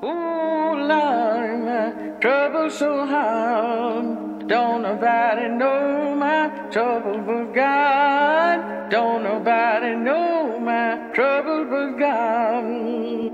[0.00, 4.46] Ooh, Lord, my trouble so hard.
[4.46, 8.90] Don't nobody know my trouble but God.
[8.90, 12.64] Don't nobody know my trouble but God.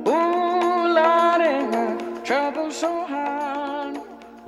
[0.08, 3.98] Ooh, Lord, my trouble so hard.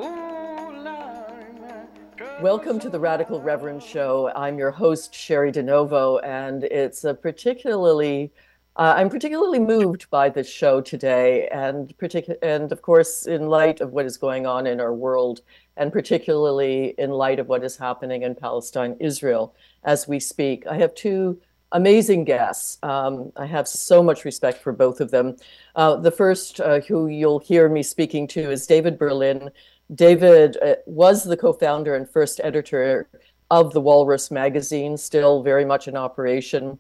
[0.01, 4.33] Ooh, Lord, Welcome to the Radical Reverend Show.
[4.35, 8.33] I'm your host, Cheri DiNovo, and it's a particularly,
[8.77, 13.81] uh, I'm particularly moved by this show today, and particu- and of course, in light
[13.81, 15.41] of what is going on in our world,
[15.79, 20.67] and particularly in light of what is happening in Palestine, Israel, as we speak.
[20.67, 21.41] I have two
[21.73, 22.79] amazing guests.
[22.83, 25.37] Um, I have so much respect for both of them.
[25.75, 29.51] Uh, the first, uh, who you'll hear me speaking to, is David Berlin.
[29.95, 33.09] David uh, was the co-founder and first editor
[33.51, 36.79] of the Walrus magazine, still very much in operation.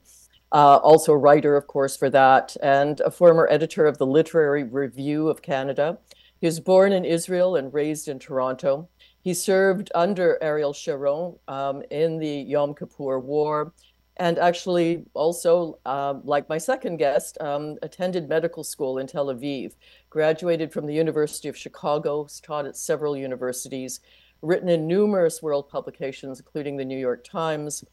[0.56, 4.64] Uh, also a writer, of course, for that, and a former editor of the Literary
[4.64, 5.98] Review of Canada.
[6.40, 8.88] He was born in Israel and raised in Toronto.
[9.20, 13.74] He served under Ariel Sharon um, in the Yom Kippur War,
[14.16, 19.74] and actually also, um, like my second guest, um, attended medical school in Tel Aviv
[20.08, 24.00] graduated from the University of Chicago, taught at several universities,
[24.40, 27.84] written in numerous world publications, including the New York Times,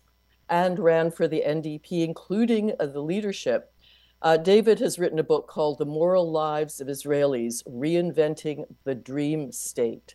[0.54, 3.74] and ran for the NDP, including uh, the leadership.
[4.22, 9.52] Uh, David has written a book called The Moral Lives of Israelis Reinventing the Dream
[9.52, 10.14] State.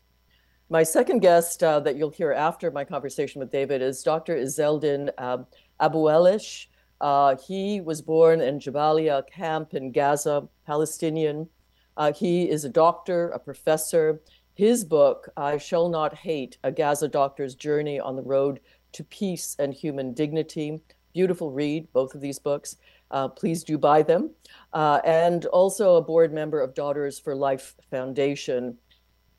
[0.71, 4.37] My second guest uh, that you'll hear after my conversation with David is Dr.
[4.37, 5.39] Izzeldin uh,
[5.81, 6.69] Abuelaish.
[7.01, 11.49] Uh, he was born in Jabalia camp in Gaza, Palestinian.
[11.97, 14.21] Uh, he is a doctor, a professor.
[14.55, 18.61] His book, I Shall Not Hate A Gaza Doctor's Journey on the Road
[18.93, 20.81] to Peace and Human Dignity.
[21.13, 22.77] Beautiful read, both of these books.
[23.11, 24.31] Uh, please do buy them.
[24.73, 28.77] Uh, and also a board member of Daughters for Life Foundation.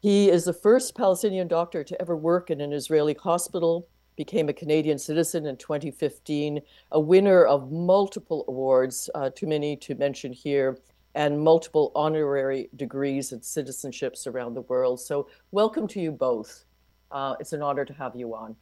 [0.01, 4.53] He is the first Palestinian doctor to ever work in an Israeli hospital, became a
[4.53, 10.77] Canadian citizen in 2015, a winner of multiple awards, uh, too many to mention here,
[11.15, 14.99] and multiple honorary degrees and citizenships around the world.
[14.99, 16.65] So, welcome to you both.
[17.11, 18.55] Uh, it's an honor to have you on.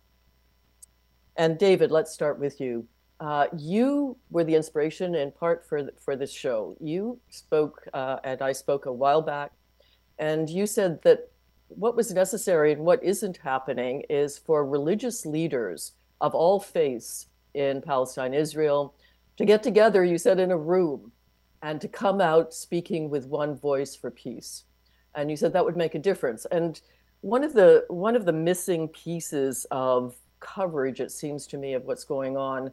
[1.37, 2.87] And David, let's start with you.
[3.19, 6.75] Uh, you were the inspiration in part for for this show.
[6.79, 9.51] You spoke, uh, and I spoke a while back,
[10.19, 11.31] and you said that
[11.69, 17.81] what was necessary and what isn't happening is for religious leaders of all faiths in
[17.81, 18.93] Palestine, Israel,
[19.37, 20.03] to get together.
[20.03, 21.11] You said in a room
[21.61, 24.63] and to come out speaking with one voice for peace.
[25.15, 26.45] And you said that would make a difference.
[26.51, 26.79] And
[27.21, 30.15] one of the one of the missing pieces of
[30.55, 32.71] coverage, it seems to me, of what's going on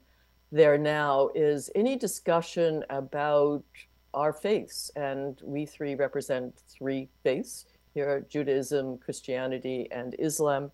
[0.54, 3.64] there now is any discussion about
[4.14, 4.90] our faiths.
[4.94, 10.70] And we three represent three faiths here Judaism, Christianity, and Islam.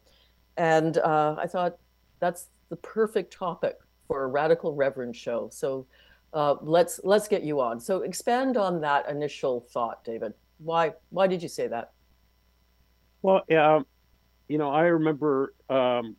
[0.56, 1.78] And uh, I thought
[2.18, 5.48] that's the perfect topic for a radical reverend show.
[5.50, 5.86] So
[6.34, 7.80] uh, let's let's get you on.
[7.80, 10.34] So expand on that initial thought, David.
[10.58, 11.92] Why why did you say that?
[13.22, 13.80] Well, yeah,
[14.48, 16.16] you know, I remember um,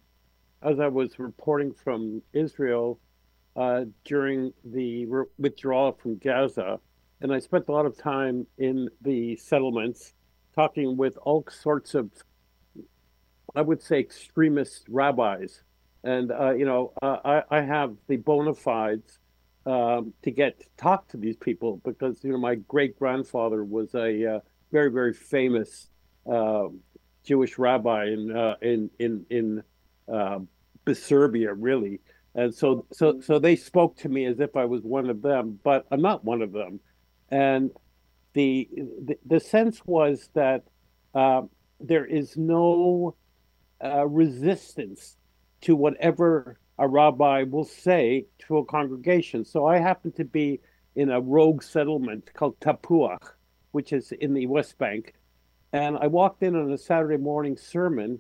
[0.64, 3.00] as I was reporting from Israel
[3.56, 6.80] uh, during the re- withdrawal from Gaza,
[7.22, 10.14] and I spent a lot of time in the settlements
[10.56, 12.10] talking with all sorts of,
[13.56, 15.62] I would say, extremist rabbis.
[16.04, 19.20] And, uh, you know, uh, I, I have the bona fides
[19.66, 23.94] um, to get to talk to these people because, you know, my great grandfather was
[23.94, 24.40] a uh,
[24.72, 25.90] very, very famous
[26.32, 26.70] uh,
[27.24, 29.64] Jewish rabbi in, in, in, in
[30.94, 32.00] Serbia, really.
[32.36, 35.60] And so, so, so they spoke to me as if I was one of them,
[35.64, 36.80] but I'm not one of them.
[37.30, 37.72] And
[38.34, 38.70] the
[39.06, 40.64] the, the sense was that
[41.14, 41.42] uh,
[41.80, 43.16] there is no
[43.84, 45.18] uh, resistance
[45.62, 49.46] to whatever a rabbi will say to a congregation.
[49.46, 50.62] So I happen to be
[50.96, 53.34] in a rogue settlement called Tapuach,
[53.72, 55.14] which is in the West Bank,
[55.74, 58.20] and I walked in on a Saturday morning sermon,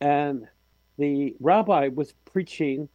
[0.00, 0.48] and
[0.98, 2.88] the rabbi was preaching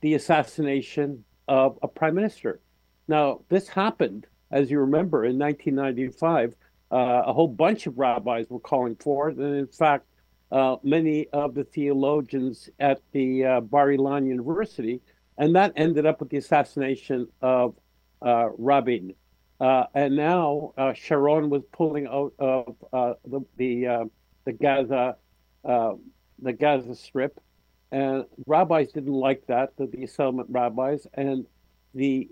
[0.00, 2.60] the assassination of a prime minister.
[3.08, 6.54] Now, this happened, as you remember, in 1995.
[6.90, 9.38] Uh, a whole bunch of rabbis were calling for it.
[9.38, 10.06] And in fact,
[10.50, 15.00] uh, many of the theologians at the uh, Bar Ilan University,
[15.38, 17.74] and that ended up with the assassination of
[18.20, 19.14] uh, Rabin.
[19.58, 22.76] Uh, and now uh, Sharon was pulling out of
[23.24, 24.10] the the,
[24.44, 25.16] the Gaza
[26.42, 27.40] the Gaza Strip,
[27.90, 31.46] and rabbis didn't like that, the, the settlement rabbis, and
[31.94, 32.28] the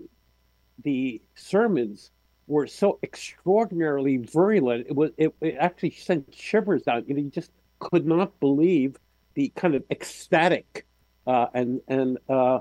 [0.83, 2.11] the sermons
[2.47, 4.87] were so extraordinarily virulent.
[4.87, 7.05] It was it, it actually sent shivers down.
[7.07, 8.97] You know, you just could not believe
[9.35, 10.85] the kind of ecstatic
[11.25, 12.59] uh, and and uh,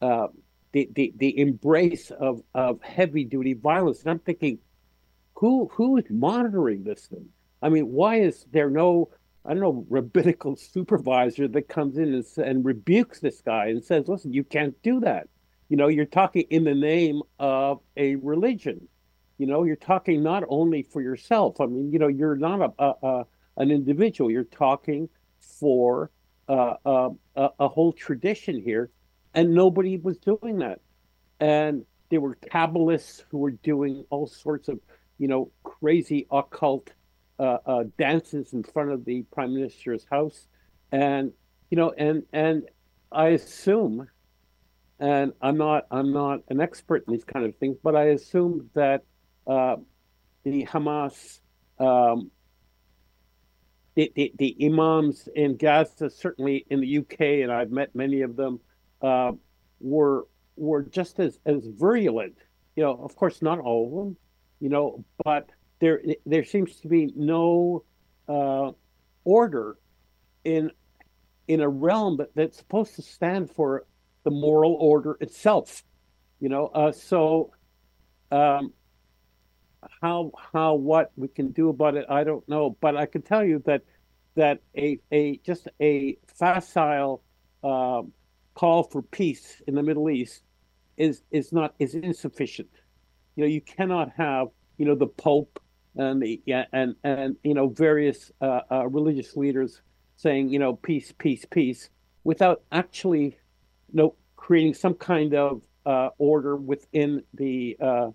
[0.00, 0.28] uh,
[0.72, 4.00] the, the the embrace of of heavy duty violence.
[4.02, 4.58] And I'm thinking,
[5.34, 7.28] who who is monitoring this thing?
[7.60, 9.10] I mean, why is there no
[9.44, 14.08] I don't know rabbinical supervisor that comes in and, and rebukes this guy and says,
[14.08, 15.28] "Listen, you can't do that."
[15.68, 18.88] You know, you're talking in the name of a religion.
[19.38, 21.60] You know, you're talking not only for yourself.
[21.60, 24.30] I mean, you know, you're not a, a, a an individual.
[24.30, 25.08] You're talking
[25.40, 26.10] for
[26.48, 27.10] uh, a,
[27.58, 28.90] a whole tradition here,
[29.34, 30.80] and nobody was doing that.
[31.40, 34.78] And there were Kabbalists who were doing all sorts of,
[35.18, 36.90] you know, crazy occult
[37.38, 40.46] uh, uh, dances in front of the prime minister's house,
[40.90, 41.32] and
[41.70, 42.68] you know, and and
[43.10, 44.08] I assume,
[44.98, 48.70] and I'm not I'm not an expert in these kind of things, but I assume
[48.74, 49.04] that
[49.46, 49.76] uh,
[50.44, 51.40] the Hamas
[51.78, 52.30] um,
[53.94, 58.36] the, the, the imams in Gaza, certainly in the UK, and I've met many of
[58.36, 58.60] them,
[59.02, 59.32] uh,
[59.80, 60.26] were
[60.56, 62.36] were just as as virulent.
[62.76, 64.16] You know, of course, not all of them.
[64.60, 65.50] You know, but
[65.82, 67.82] there there seems to be no
[68.28, 68.70] uh,
[69.24, 69.76] order
[70.44, 70.70] in
[71.48, 73.84] in a realm that, that's supposed to stand for
[74.22, 75.82] the moral order itself.
[76.38, 77.50] You know, uh, so
[78.30, 78.72] um,
[80.00, 82.76] how how what we can do about it, I don't know.
[82.80, 83.82] But I can tell you that
[84.36, 87.24] that a a just a facile
[87.64, 88.02] uh,
[88.54, 90.44] call for peace in the Middle East
[90.96, 92.70] is is not is insufficient.
[93.34, 94.46] You know, you cannot have
[94.78, 95.58] you know the Pope
[95.96, 99.82] and the yeah and and you know various uh, uh, religious leaders
[100.16, 101.90] saying you know peace peace peace
[102.24, 108.10] without actually you know creating some kind of uh, order within the uh,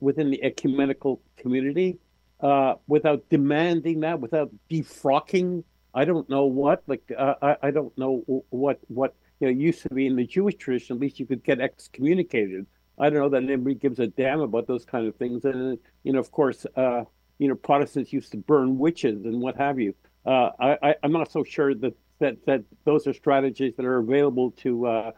[0.00, 1.98] within the ecumenical community
[2.40, 5.64] uh, without demanding that, without defrocking.
[5.94, 6.82] I don't know what.
[6.86, 10.26] Like uh, I, I don't know what what you know used to be in the
[10.26, 10.96] Jewish tradition.
[10.96, 12.66] At least you could get excommunicated.
[12.98, 15.44] I don't know that anybody gives a damn about those kind of things.
[15.44, 17.04] And you know, of course, uh,
[17.38, 19.94] you know, Protestants used to burn witches and what have you.
[20.24, 24.50] Uh, I, I'm not so sure that that that those are strategies that are available
[24.62, 25.10] to uh,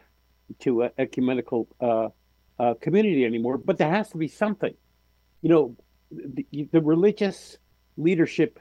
[0.61, 2.09] to ecumenical uh,
[2.59, 3.59] uh, community anymore.
[3.59, 4.75] But there has to be something.
[5.43, 5.77] You know,
[6.11, 7.59] the, the religious
[7.97, 8.59] leadership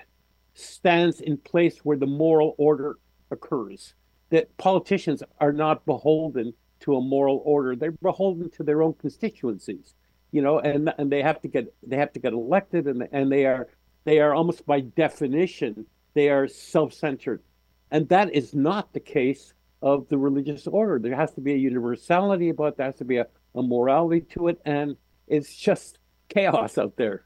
[0.53, 2.97] stands in place where the moral order
[3.31, 3.93] occurs.
[4.29, 9.93] That politicians are not beholden to a moral order; they're beholden to their own constituencies.
[10.31, 13.31] You know, and and they have to get they have to get elected, and and
[13.31, 13.67] they are
[14.03, 17.43] they are almost by definition they are self-centered,
[17.91, 20.99] and that is not the case of the religious order.
[20.99, 24.47] There has to be a universality about there has to be a, a morality to
[24.47, 24.97] it, and
[25.27, 27.25] it's just chaos out there.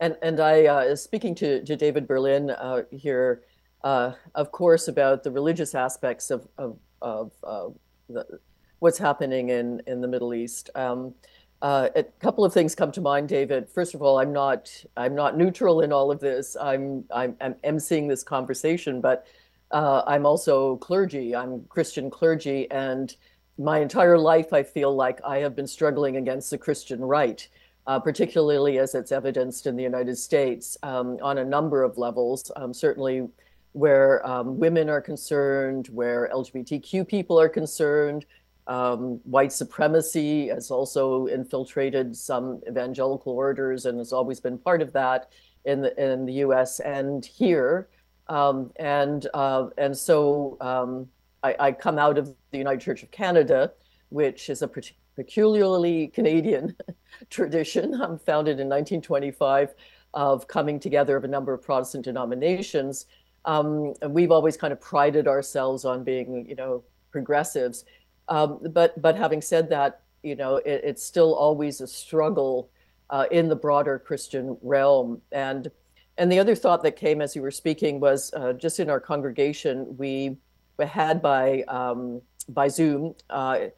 [0.00, 3.42] And and I uh, speaking to, to David Berlin uh, here,
[3.84, 7.68] uh, of course, about the religious aspects of of, of uh,
[8.08, 8.40] the,
[8.78, 10.70] what's happening in in the Middle East.
[10.74, 11.14] Um,
[11.62, 13.68] uh, a couple of things come to mind, David.
[13.68, 16.56] First of all, I'm not I'm not neutral in all of this.
[16.60, 19.26] I'm I'm, I'm emceeing this conversation, but
[19.70, 21.34] uh, I'm also clergy.
[21.34, 23.14] I'm Christian clergy, and
[23.58, 27.48] my entire life I feel like I have been struggling against the Christian right
[27.86, 32.50] uh, particularly as it's evidenced in the United States um, on a number of levels,
[32.56, 33.28] um, certainly
[33.76, 38.24] where um, women are concerned, where LGBTQ people are concerned.
[38.66, 44.94] Um, white supremacy has also infiltrated some evangelical orders and has always been part of
[44.94, 45.30] that
[45.66, 47.90] in the, in the US and here.
[48.28, 51.06] Um, and, uh, and so um,
[51.42, 53.72] I, I come out of the United Church of Canada,
[54.08, 54.70] which is a
[55.16, 56.74] peculiarly Canadian
[57.28, 57.92] tradition
[58.24, 59.74] founded in 1925
[60.14, 63.04] of coming together of a number of Protestant denominations.
[63.46, 67.84] Um, and we've always kind of prided ourselves on being, you know, progressives.
[68.28, 72.68] Um, but but having said that, you know, it, it's still always a struggle
[73.10, 75.22] uh, in the broader Christian realm.
[75.32, 75.70] And
[76.18, 79.00] and the other thought that came as you were speaking was uh, just in our
[79.00, 80.36] congregation, we
[80.84, 83.14] had by um, by Zoom.
[83.30, 83.68] Uh,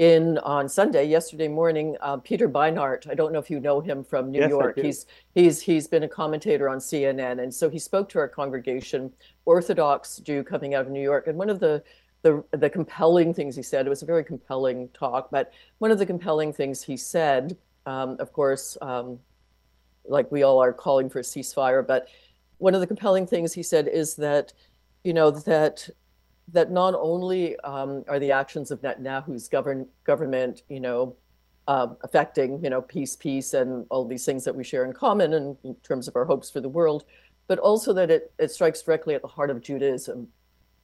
[0.00, 3.06] in on Sunday, yesterday morning, uh, Peter Beinart.
[3.10, 4.78] I don't know if you know him from New yes, York.
[4.78, 5.04] He's
[5.34, 9.12] he's he's been a commentator on CNN, and so he spoke to our congregation,
[9.44, 11.26] Orthodox Jew coming out of New York.
[11.26, 11.84] And one of the
[12.22, 15.98] the the compelling things he said, it was a very compelling talk, but one of
[15.98, 19.18] the compelling things he said, um, of course, um,
[20.06, 22.08] like we all are calling for a ceasefire, but
[22.56, 24.54] one of the compelling things he said is that,
[25.04, 25.90] you know, that
[26.52, 31.16] that not only um, are the actions of Netanyahu's govern, government, you know,
[31.68, 35.32] uh, affecting, you know, peace, peace, and all these things that we share in common
[35.32, 37.04] in, in terms of our hopes for the world,
[37.46, 40.28] but also that it it strikes directly at the heart of Judaism,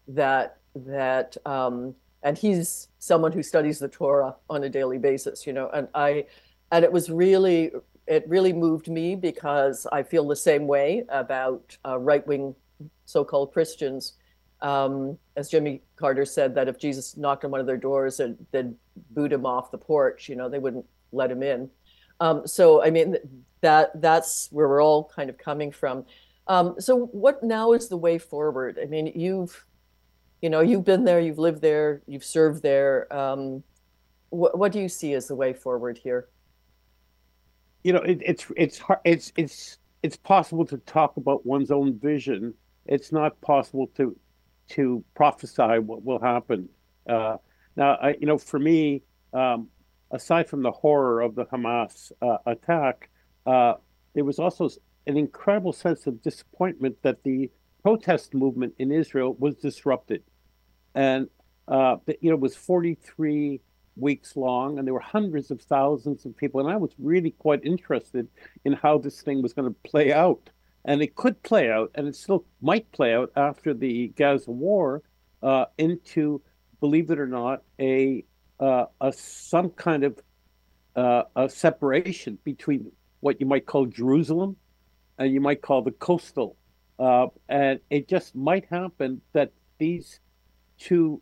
[0.08, 5.52] that that um, and he's someone who studies the Torah on a daily basis, you
[5.52, 6.26] know, and I
[6.70, 7.72] and it was really
[8.06, 12.54] it really moved me because I feel the same way about uh, right wing
[13.04, 14.12] so-called Christians.
[14.66, 18.36] Um, as Jimmy Carter said, that if Jesus knocked on one of their doors, and
[18.50, 18.74] they'd
[19.10, 20.28] boot him off the porch.
[20.28, 21.70] You know, they wouldn't let him in.
[22.18, 23.16] Um, so I mean,
[23.60, 26.04] that that's where we're all kind of coming from.
[26.48, 28.78] Um, so what now is the way forward?
[28.82, 29.64] I mean, you've,
[30.42, 33.12] you know, you've been there, you've lived there, you've served there.
[33.14, 33.62] Um,
[34.30, 36.28] what, what do you see as the way forward here?
[37.84, 42.54] You know, it, it's it's it's it's it's possible to talk about one's own vision
[42.88, 44.16] it's not possible to
[44.68, 46.68] to prophesy what will happen.
[47.08, 47.36] Uh,
[47.76, 49.68] now, I, you know, for me, um,
[50.10, 53.10] aside from the horror of the Hamas uh, attack,
[53.44, 53.74] uh,
[54.14, 54.68] there was also
[55.06, 57.50] an incredible sense of disappointment that the
[57.82, 60.22] protest movement in Israel was disrupted,
[60.94, 61.28] and
[61.68, 63.60] uh, you know, it was 43
[63.96, 67.64] weeks long, and there were hundreds of thousands of people, and I was really quite
[67.64, 68.28] interested
[68.64, 70.50] in how this thing was going to play out
[70.86, 75.02] and it could play out, and it still might play out after the Gaza war
[75.42, 76.40] uh, into,
[76.80, 78.24] believe it or not, a,
[78.60, 80.18] uh, a some kind of
[80.94, 82.90] uh, a separation between
[83.20, 84.56] what you might call Jerusalem
[85.18, 86.56] and you might call the coastal,
[87.00, 90.20] uh, and it just might happen that these
[90.78, 91.20] two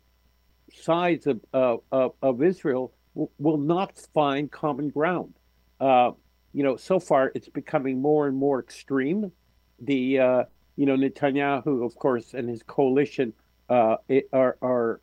[0.71, 5.33] sides of of, of Israel will, will, not find common ground.
[5.79, 6.11] Uh,
[6.53, 9.31] you know, so far it's becoming more and more extreme
[9.79, 10.43] the uh,
[10.75, 13.33] you know Netanyahu, of course, and his coalition
[13.69, 13.97] uh,
[14.33, 15.01] are are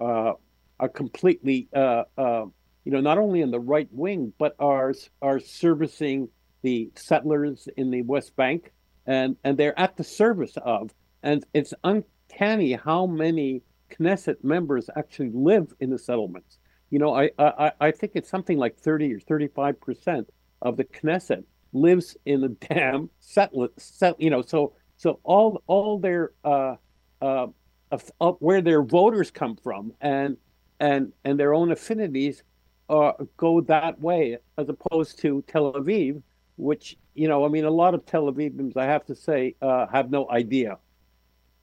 [0.00, 0.32] uh,
[0.78, 2.44] are completely uh, uh,
[2.84, 6.28] you know not only in the right wing but are are servicing
[6.62, 8.72] the settlers in the West Bank
[9.06, 10.92] and and they're at the service of
[11.22, 16.58] and it's uncanny how many Knesset members actually live in the settlements.
[16.90, 20.28] You know, I I, I think it's something like thirty or thirty five percent
[20.62, 25.98] of the Knesset lives in the damn settler, set, you know, so so all all
[25.98, 26.76] their uh,
[27.20, 27.46] uh,
[27.92, 30.36] uh, where their voters come from and
[30.80, 32.42] and and their own affinities
[32.88, 36.22] uh, go that way as opposed to Tel Aviv,
[36.56, 39.86] which you know, I mean, a lot of Tel Avivians, I have to say, uh,
[39.86, 40.78] have no idea.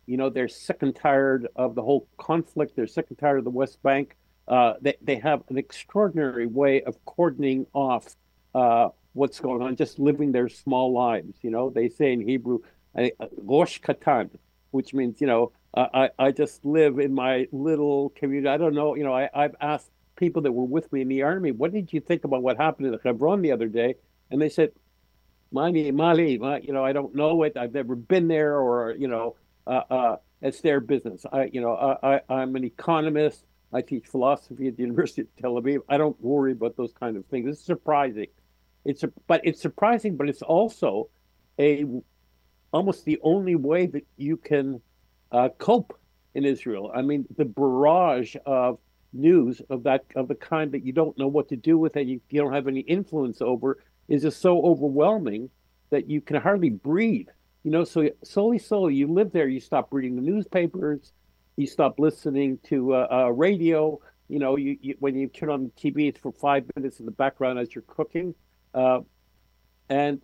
[0.07, 2.75] You know, they're sick and tired of the whole conflict.
[2.75, 4.15] They're sick and tired of the West Bank.
[4.47, 8.15] Uh, they they have an extraordinary way of cordoning off
[8.53, 11.37] uh, what's going on, just living their small lives.
[11.41, 12.59] You know, they say in Hebrew,
[13.37, 14.29] "Rosh Katan,"
[14.71, 18.49] which means you know, I I just live in my little community.
[18.49, 18.95] I don't know.
[18.95, 21.91] You know, I I've asked people that were with me in the army, what did
[21.91, 23.95] you think about what happened in the Hebron the other day?
[24.29, 24.71] And they said,
[25.51, 26.31] Mali, Mali,
[26.63, 27.57] you know, I don't know it.
[27.57, 29.35] I've never been there, or you know,
[29.67, 31.25] uh, uh, it's their business.
[31.31, 33.45] I, you know, I, I, I'm an economist.
[33.71, 35.79] I teach philosophy at the University of Tel Aviv.
[35.89, 37.49] I don't worry about those kind of things.
[37.49, 38.27] It's surprising
[38.85, 41.09] it's a, but it's surprising, but it's also
[41.59, 41.85] a
[42.71, 44.81] almost the only way that you can
[45.31, 45.97] uh, cope
[46.33, 46.91] in Israel.
[46.93, 48.79] I mean, the barrage of
[49.13, 52.09] news of that of the kind that you don't know what to do with and
[52.09, 55.49] you, you don't have any influence over is just so overwhelming
[55.91, 57.27] that you can hardly breathe.
[57.63, 59.47] You know, so slowly, slowly, you live there.
[59.47, 61.13] You stop reading the newspapers.
[61.55, 63.99] You stop listening to uh, uh, radio.
[64.27, 67.05] You know, you, you, when you turn on the TV, it's for five minutes in
[67.05, 68.33] the background as you're cooking.
[68.73, 69.01] Uh,
[69.89, 70.21] and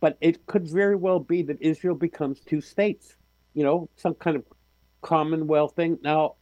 [0.00, 3.16] but it could very well be that Israel becomes two states,
[3.54, 4.44] you know, some kind of
[5.02, 5.98] commonwealth thing.
[6.02, 6.34] Now,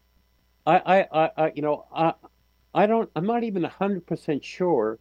[0.66, 2.14] I, I, I, you know, I,
[2.74, 4.98] I don't, I'm not even hundred percent sure,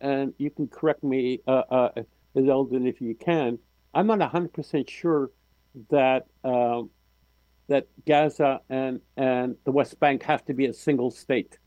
[0.00, 2.02] and you can correct me, uh, uh,
[2.36, 3.58] Eldon, if you can.
[3.94, 5.30] I'm not hundred percent sure
[5.90, 6.90] that um,
[7.68, 11.58] that Gaza and and the West Bank have to be a single state.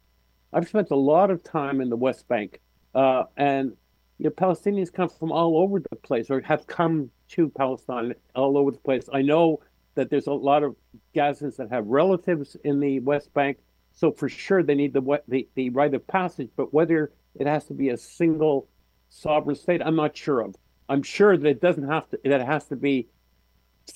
[0.53, 2.60] I've spent a lot of time in the West Bank,
[2.96, 3.74] uh, and
[4.17, 8.57] you know, Palestinians come from all over the place or have come to Palestine all
[8.57, 9.10] over the place.
[9.13, 9.62] I know
[9.95, 10.75] that there's a lot of
[11.13, 13.57] Gazans that have relatives in the West Bank,
[13.93, 16.50] so for sure they need the the, the right of passage.
[16.55, 18.69] But whether it has to be a single
[19.10, 20.55] sovereign state, I'm not sure of.
[20.88, 22.19] I'm sure that it doesn't have to.
[22.24, 23.07] That it has to be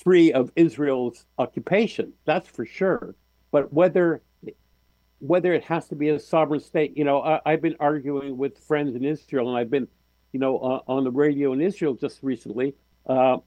[0.03, 2.13] free of Israel's occupation.
[2.25, 3.15] That's for sure.
[3.51, 4.21] But whether
[5.19, 8.57] whether it has to be a sovereign state, you know, I, have been arguing with
[8.57, 9.87] friends in Israel, and I've been
[10.31, 12.75] you know, uh, on the radio in Israel just recently.
[13.05, 13.37] Uh,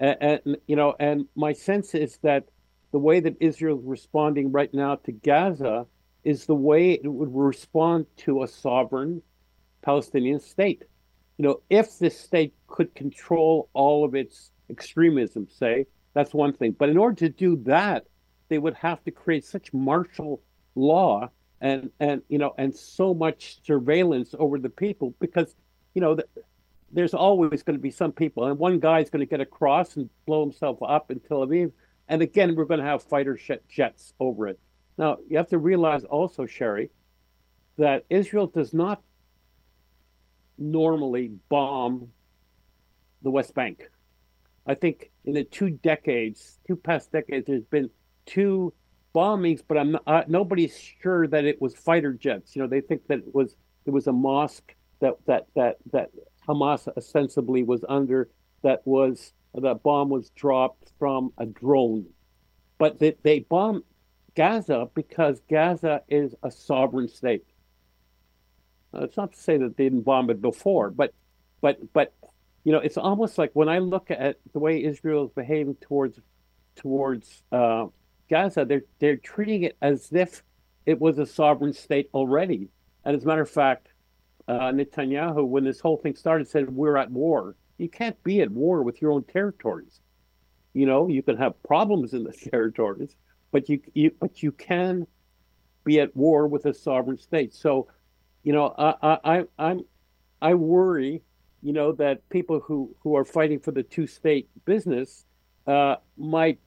[0.00, 2.44] and, and, you know, and my sense is that
[2.92, 5.86] the way that Israel is responding right now to Gaza
[6.24, 9.22] is the way it would respond to a sovereign
[9.82, 10.84] Palestinian state.
[11.36, 16.72] You know, if this state could control all of its extremism, say, that's one thing.
[16.72, 18.06] But in order to do that,
[18.48, 20.42] they would have to create such martial
[20.74, 21.30] law
[21.60, 25.54] and and you know and so much surveillance over the people because
[25.94, 26.24] you know the,
[26.92, 30.08] there's always going to be some people and one guy's going to get across and
[30.26, 31.72] blow himself up in Tel Aviv
[32.08, 34.58] and again we're going to have fighter jets over it
[34.96, 36.90] now you have to realize also Cheri
[37.76, 39.02] that Israel does not
[40.56, 42.08] normally bomb
[43.22, 43.90] the West Bank
[44.66, 47.90] I think in the two decades two past decades there's been
[48.26, 48.72] two
[49.14, 52.54] bombings, but I'm not, uh, nobody's sure that it was fighter jets.
[52.54, 56.10] You know, they think that it was it was a mosque that that that that
[56.46, 58.28] Hamas ostensibly was under.
[58.62, 62.06] That was that bomb was dropped from a drone,
[62.78, 63.82] but they, they bombed
[64.34, 67.46] Gaza because Gaza is a sovereign state.
[68.92, 71.12] Now, it's not to say that they didn't bomb it before, but
[71.60, 72.14] but but
[72.64, 76.20] you know, it's almost like when I look at the way Israel is behaving towards
[76.76, 77.86] towards uh,
[78.30, 80.42] Gaza, they're they're treating it as if
[80.86, 82.68] it was a sovereign state already.
[83.04, 83.88] And as a matter of fact,
[84.48, 87.54] uh, Netanyahu, when this whole thing started, said we're at war.
[87.76, 90.00] You can't be at war with your own territories.
[90.72, 93.14] You know, you can have problems in the territories,
[93.52, 95.06] but you, you but you can
[95.84, 97.54] be at war with a sovereign state.
[97.54, 97.88] So,
[98.42, 99.82] you know, I I I'm
[100.40, 101.22] I worry,
[101.62, 105.26] you know, that people who who are fighting for the two state business
[105.66, 106.58] uh, might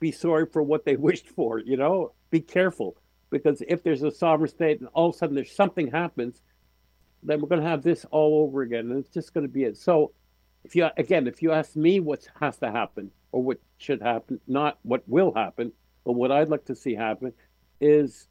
[0.00, 1.58] be sorry for what they wished for.
[1.58, 2.96] You know, be careful
[3.32, 6.42] because if there's a sovereign state and all of a sudden there's something happens,
[7.22, 9.64] then we're going to have this all over again, and it's just going to be
[9.64, 9.76] it.
[9.76, 10.12] So,
[10.64, 14.38] if you again, if you ask me what has to happen or what should happen,
[14.46, 15.72] not what will happen,
[16.04, 17.32] but what I'd like to see happen,
[17.80, 18.28] is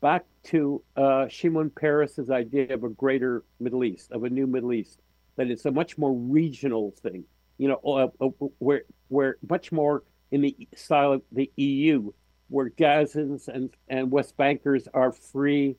[0.00, 4.72] back to uh, Shimon Peres's idea of a greater Middle East, of a new Middle
[4.72, 5.00] East,
[5.36, 7.24] that it's a much more regional thing.
[7.58, 12.12] You know, uh, uh, where where much more in the style of the EU,
[12.48, 15.76] where Gazans and, and West Bankers are free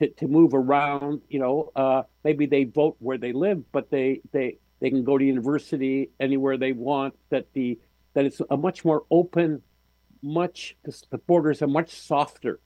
[0.00, 1.22] to, to move around.
[1.28, 5.16] You know, uh, maybe they vote where they live, but they, they, they can go
[5.16, 7.14] to university anywhere they want.
[7.30, 7.78] That the
[8.14, 9.62] that it's a much more open,
[10.22, 12.60] much the borders are much softer.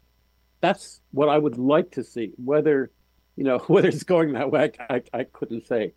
[0.60, 2.32] That's what I would like to see.
[2.42, 2.90] Whether
[3.36, 5.92] you know whether it's going that way, I, I, couldn't say.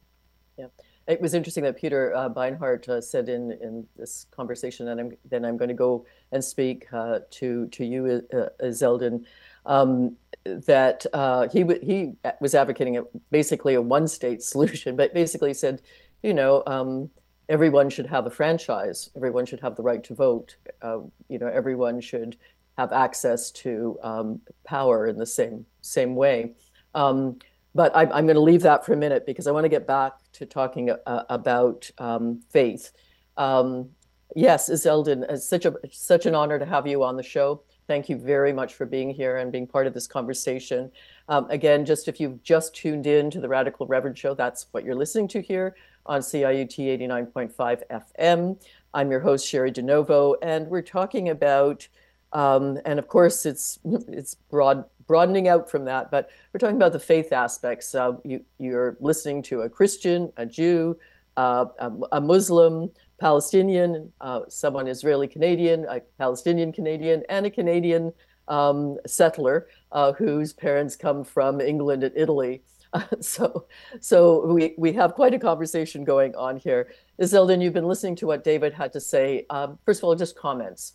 [0.58, 0.68] Yeah.
[1.10, 5.12] It was interesting that Peter uh, Beinart uh, said in, in this conversation, and I'm,
[5.28, 9.26] then I'm going to go and speak uh, to to you, uh, Zeldin,
[9.66, 15.56] um, that uh, he he was advocating a, basically a one state solution, but basically
[15.56, 15.82] said,
[16.22, 17.10] you know, um,
[17.50, 21.48] everyone should have a franchise, everyone should have the right to vote, uh, you know,
[21.48, 22.38] everyone should
[22.78, 26.54] have access to um, power in the same same way.
[26.94, 27.40] Um,
[27.76, 29.86] but I, am going to leave that for a minute because I want to get
[29.86, 32.92] back to talking uh, about um, faith.
[33.38, 33.90] Um,
[34.36, 37.62] yes, Zeldin, it's such a such an honor to have you on the show.
[37.88, 40.92] Thank you very much for being here and being part of this conversation.
[41.28, 44.84] Um, again, just if you've just tuned in to the Radical Reverend Show, that's what
[44.84, 48.62] you're listening to here on CIUT 89.5 FM.
[48.94, 51.88] I'm your host Cheri DiNovo, and we're talking about,
[52.34, 56.94] um, and of course, it's it's broad broadening out from that, but we're talking about
[56.94, 57.96] the faith aspects.
[57.96, 60.96] Uh, you, you're listening to a Christian, a Jew,
[61.36, 68.14] uh, a, a, Muslim, Palestinian, uh, someone Israeli Canadian, a Palestinian Canadian, and a Canadian
[68.50, 72.62] um, settler uh, whose parents come from England and Italy.
[73.20, 73.66] so,
[74.00, 76.90] so we, we have quite a conversation going on here.
[77.20, 79.46] Zeldin, you've been listening to what David had to say.
[79.50, 80.94] Um, first of all, just comments.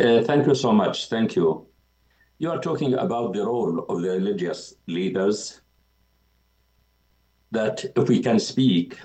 [0.00, 1.08] Uh, thank you so much.
[1.08, 1.66] Thank you.
[2.38, 5.60] You are talking about the role of the religious leaders,
[7.50, 8.96] that if we can speak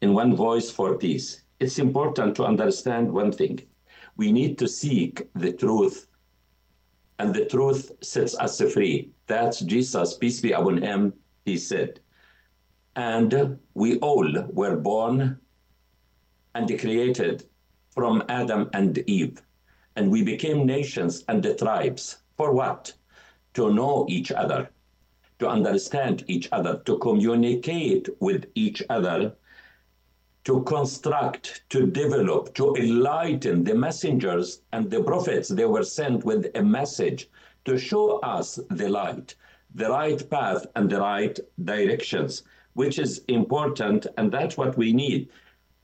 [0.00, 3.66] in one voice for peace, it's important to understand one thing.
[4.16, 6.06] We need to seek the truth,
[7.18, 9.10] and the truth sets us free.
[9.26, 11.98] That's Jesus, peace be upon him, he said.
[12.94, 15.40] And we all were born
[16.54, 17.48] and created
[17.90, 19.42] from Adam and Eve
[20.00, 22.22] and we became nations and the tribes.
[22.38, 22.90] For what?
[23.52, 24.70] To know each other,
[25.38, 29.34] to understand each other, to communicate with each other,
[30.44, 35.48] to construct, to develop, to enlighten the messengers and the prophets.
[35.48, 37.28] They were sent with a message
[37.66, 39.34] to show us the light,
[39.74, 45.28] the right path, and the right directions, which is important, and that's what we need.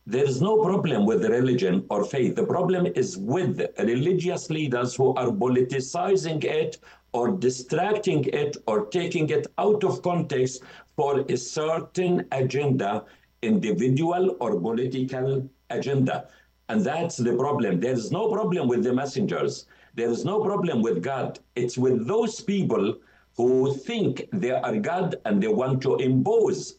[0.09, 2.37] There is no problem with religion or faith.
[2.37, 6.79] The problem is with religious leaders who are politicizing it
[7.13, 10.63] or distracting it or taking it out of context
[10.95, 13.05] for a certain agenda,
[13.43, 16.29] individual or political agenda.
[16.69, 17.81] And that's the problem.
[17.81, 19.67] There's no problem with the messengers.
[19.95, 21.41] There is no problem with God.
[21.57, 22.97] It's with those people
[23.37, 26.79] who think they are God and they want to impose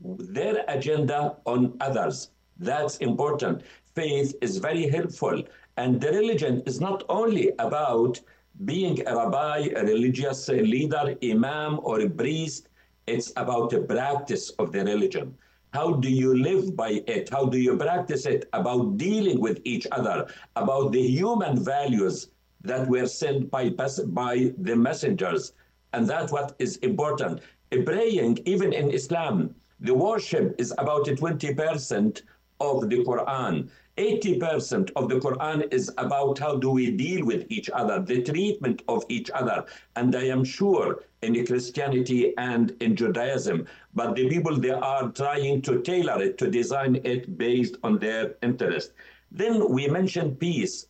[0.00, 2.30] their agenda on others.
[2.58, 3.62] That's important.
[3.94, 5.42] Faith is very helpful.
[5.76, 8.20] And the religion is not only about
[8.64, 12.68] being a rabbi, a religious leader, imam, or a priest.
[13.06, 15.36] It's about the practice of the religion.
[15.72, 17.28] How do you live by it?
[17.28, 18.48] How do you practice it?
[18.52, 22.30] About dealing with each other, about the human values
[22.62, 25.52] that were sent by, by the messengers.
[25.92, 27.40] And that's what is important.
[27.84, 32.22] Praying, even in Islam, the worship is about 20%
[32.60, 33.68] of the Quran.
[33.98, 38.82] 80% of the Quran is about how do we deal with each other, the treatment
[38.88, 39.64] of each other.
[39.96, 45.62] And I am sure in Christianity and in Judaism, but the people, they are trying
[45.62, 48.92] to tailor it, to design it based on their interest.
[49.32, 50.86] Then we mentioned peace.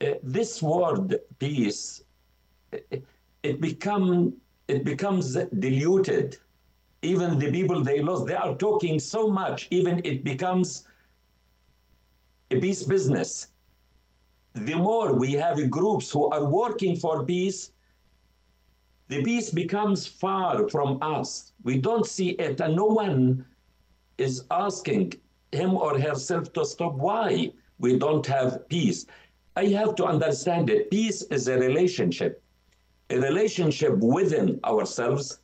[0.00, 2.04] Uh, this word peace,
[2.70, 3.04] it,
[3.42, 4.34] it, become,
[4.68, 6.36] it becomes diluted.
[7.02, 10.84] Even the people they lost, they are talking so much, even it becomes
[12.56, 13.48] peace business.
[14.54, 17.72] The more we have groups who are working for peace,
[19.08, 21.52] the peace becomes far from us.
[21.62, 23.44] We don't see it, and no one
[24.16, 25.14] is asking
[25.52, 26.94] him or herself to stop.
[26.94, 29.06] Why we don't have peace?
[29.56, 30.90] I have to understand it.
[30.90, 32.42] Peace is a relationship,
[33.10, 35.40] a relationship within ourselves,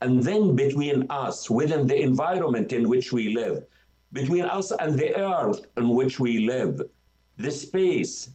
[0.00, 3.64] and then between us, within the environment in which we live
[4.12, 6.82] between us and the earth in which we live,
[7.38, 8.30] the space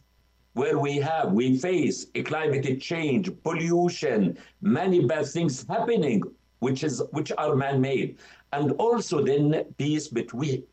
[0.54, 6.22] where we have, we face a climate change, pollution, many bad things happening,
[6.58, 8.18] which is which are man-made,
[8.52, 10.64] and also then peace between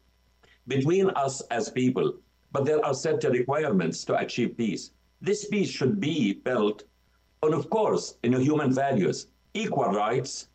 [0.68, 2.16] between us as people.
[2.52, 4.92] But there are certain requirements to achieve peace.
[5.22, 6.84] This peace should be built
[7.44, 10.48] on, of course, in human values, equal rights,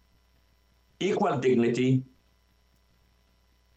[0.99, 2.03] equal dignity,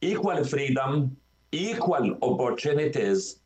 [0.03, 1.15] equal freedom,
[1.51, 3.37] equal opportunities,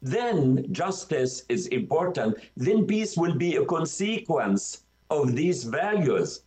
[0.00, 2.36] then justice is important.
[2.56, 6.42] Then peace will be a consequence of these values.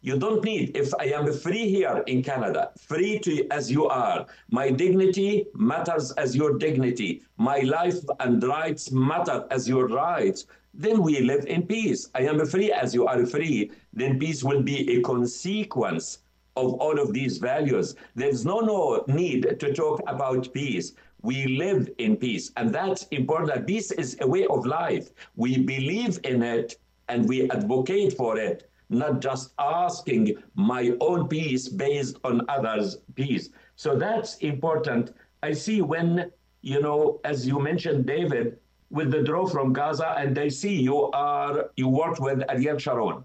[0.00, 4.26] You don't need, if I am free here in Canada, free to as you are,
[4.50, 11.02] my dignity matters as your dignity, my life and rights matter as your rights, then
[11.02, 12.08] we live in peace.
[12.16, 16.18] I am free as you are free, then peace will be a consequence
[16.56, 17.94] of all of these values.
[18.14, 20.92] There's no, no need to talk about peace.
[21.22, 23.66] We live in peace, and that's important.
[23.66, 25.10] Peace is a way of life.
[25.36, 26.76] We believe in it
[27.08, 33.50] and we advocate for it, not just asking my own peace based on others' peace.
[33.76, 35.12] So that's important.
[35.42, 36.30] I see when,
[36.62, 38.58] you know, as you mentioned, David,
[38.90, 43.24] with the draw from Gaza, and I see you are you worked with Ariel Sharon.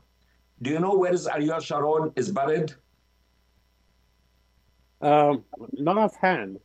[0.61, 2.73] Do you know where is Ariel Sharon is buried?
[5.01, 6.59] Um, not offhand.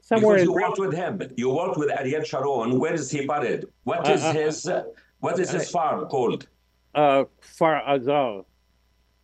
[0.00, 1.20] Somewhere because you worked with him.
[1.36, 2.78] You worked with Ariel Sharon.
[2.78, 3.66] Where is he buried?
[3.84, 4.84] What uh, uh, his uh,
[5.20, 6.48] What is his farm called?
[6.94, 8.46] Uh, Far Azal.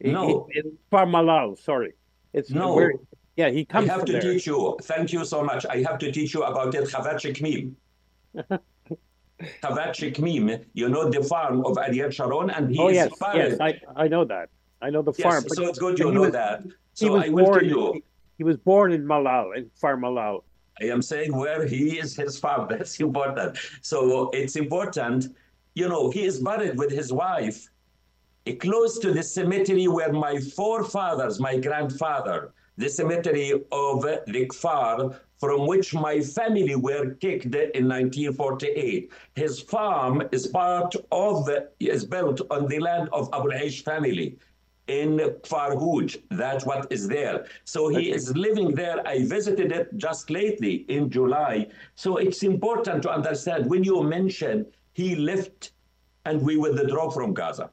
[0.02, 1.56] No, he, Far Malal.
[1.56, 1.94] Sorry,
[2.34, 2.74] it's no.
[2.74, 2.92] Where,
[3.36, 3.88] yeah, he comes.
[3.88, 4.20] I have to there.
[4.20, 4.76] teach you.
[4.82, 5.64] Thank you so much.
[5.70, 6.90] I have to teach you about it.
[6.90, 7.74] Chavat Shekmim.
[10.74, 13.52] You know the farm of Ariel Sharon, and he oh, is yes, buried.
[13.52, 14.48] yes, I I know that.
[14.82, 15.44] I know the farm.
[15.44, 16.62] Yes, so it's good you know was, that.
[16.94, 18.02] So he was I will born, tell you.
[18.38, 20.42] He was born in Malal, in Far Malal.
[20.80, 22.66] I am saying where he is his farm.
[22.70, 23.58] That's important.
[23.82, 25.36] So it's important.
[25.74, 27.68] You know, he is buried with his wife
[28.46, 35.18] eh, close to the cemetery where my forefathers, my grandfather, the cemetery of the Kfar,
[35.38, 39.10] from which my family were kicked in 1948.
[39.34, 41.48] His farm is part of,
[41.80, 44.38] is built on the land of Abu Aish family
[44.86, 46.22] in Farhouj.
[46.30, 47.46] That's what is there.
[47.64, 49.06] So he is living there.
[49.06, 51.68] I visited it just lately in July.
[51.94, 55.72] So it's important to understand when you mention he left
[56.26, 57.70] and we withdraw from Gaza.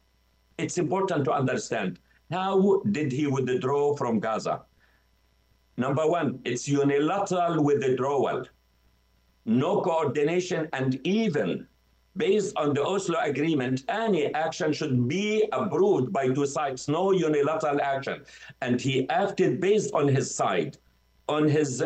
[0.58, 4.62] It's important to understand how did he withdraw from Gaza?
[5.78, 8.46] Number one, it's unilateral withdrawal,
[9.46, 11.68] no coordination, and even
[12.18, 17.82] based on the Oslo Agreement, any action should be approved by two sides, no unilateral
[17.82, 18.24] action.
[18.62, 20.78] And he acted based on his side,
[21.30, 21.84] on his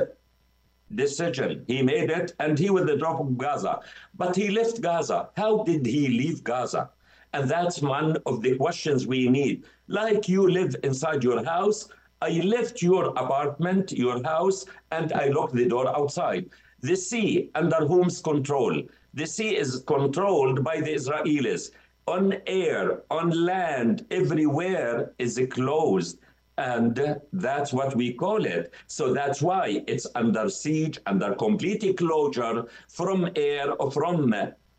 [0.96, 1.64] decision.
[1.68, 3.80] He made it and he withdrew from Gaza.
[4.16, 5.30] But he left Gaza.
[5.36, 6.90] How did he leave Gaza?
[7.34, 9.66] And that's one of the questions we need.
[9.88, 11.90] Like you live inside your house,
[12.22, 16.50] I left your apartment, your house, and I locked the door outside.
[16.82, 18.82] The sea, under whom's control?
[19.16, 21.72] The sea is controlled by the Israelis.
[22.06, 26.20] On air, on land, everywhere is closed.
[26.58, 28.74] And that's what we call it.
[28.88, 34.34] So that's why it's under siege, under complete closure from air, from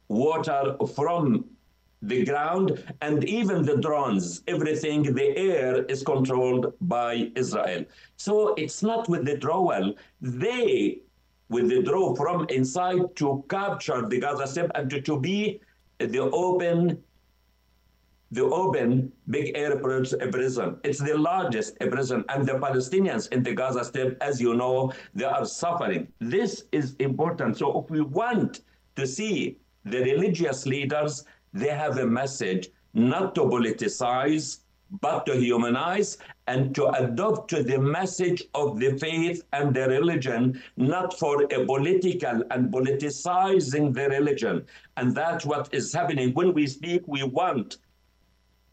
[0.09, 1.47] water, from
[2.03, 7.85] the ground, and even the drones, everything, the air is controlled by Israel.
[8.17, 9.95] So it's not withdrawal.
[10.21, 11.01] They
[11.49, 15.61] withdraw from inside to capture the Gaza Strip and to, to be
[15.99, 17.03] the open
[18.33, 20.81] the open big air prison.
[20.83, 25.25] It's the largest prison, and the Palestinians in the Gaza Strip, as you know, they
[25.25, 26.09] are suffering.
[26.19, 27.57] This is important.
[27.57, 28.63] So if we want
[28.97, 34.59] to see the religious leaders, they have a message not to politicize,
[35.01, 41.19] but to humanize and to adopt the message of the faith and the religion, not
[41.19, 44.65] for a political and politicizing the religion.
[44.97, 46.33] And that's what is happening.
[46.35, 47.79] When we speak, we want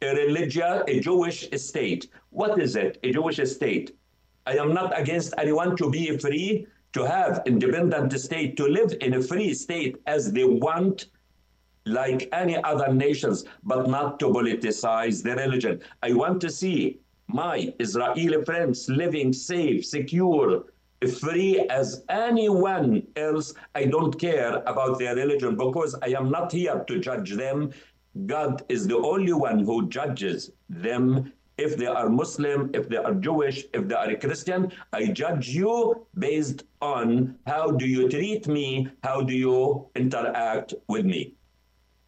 [0.01, 2.09] a religion, a Jewish state.
[2.29, 2.99] What is it?
[3.03, 3.95] A Jewish state.
[4.45, 9.15] I am not against anyone to be free, to have independent state, to live in
[9.15, 11.07] a free state as they want,
[11.85, 15.81] like any other nations, but not to politicize the religion.
[16.01, 20.63] I want to see my Israeli friends living safe, secure,
[21.19, 23.53] free as anyone else.
[23.75, 27.71] I don't care about their religion because I am not here to judge them.
[28.25, 31.33] God is the only one who judges them.
[31.57, 36.07] If they are Muslim, if they are Jewish, if they are Christian, I judge you
[36.17, 41.35] based on how do you treat me, how do you interact with me.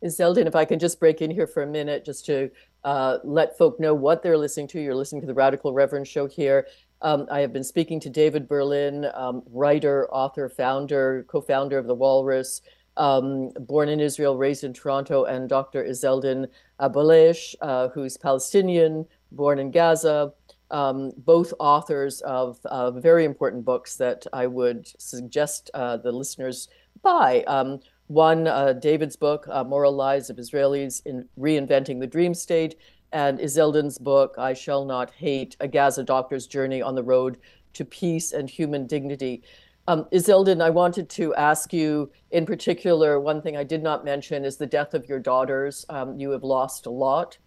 [0.06, 2.50] Zeldin, if I can just break in here for a minute, just to
[2.84, 4.80] uh, let folk know what they're listening to.
[4.80, 6.68] You're listening to the Radical Reverend Show here.
[7.02, 11.88] Um, I have been speaking to David Berlin, um, writer, author, founder, co founder of
[11.88, 12.62] The Walrus,
[12.98, 15.84] um, born in Israel, raised in Toronto, and Dr.
[15.84, 16.48] Izzeldin
[16.80, 20.34] Abuelaish, uh, who's Palestinian, born in Gaza,
[20.72, 26.70] um, both authors of uh, very important books that I would suggest uh, the listeners
[27.02, 27.44] buy.
[27.48, 32.76] Um, one, uh, David's book, uh, Moral Lives of Israelis in Reinventing the Dream State,
[33.12, 37.38] and Izzeldin's book, I Shall Not Hate, A Gaza Doctor's Journey on the Road
[37.74, 39.44] to Peace and Human Dignity.
[39.88, 44.58] Um, I wanted to ask you in particular, one thing I did not mention is
[44.58, 45.86] the death of your daughters.
[45.90, 47.38] Um, you have lost a lot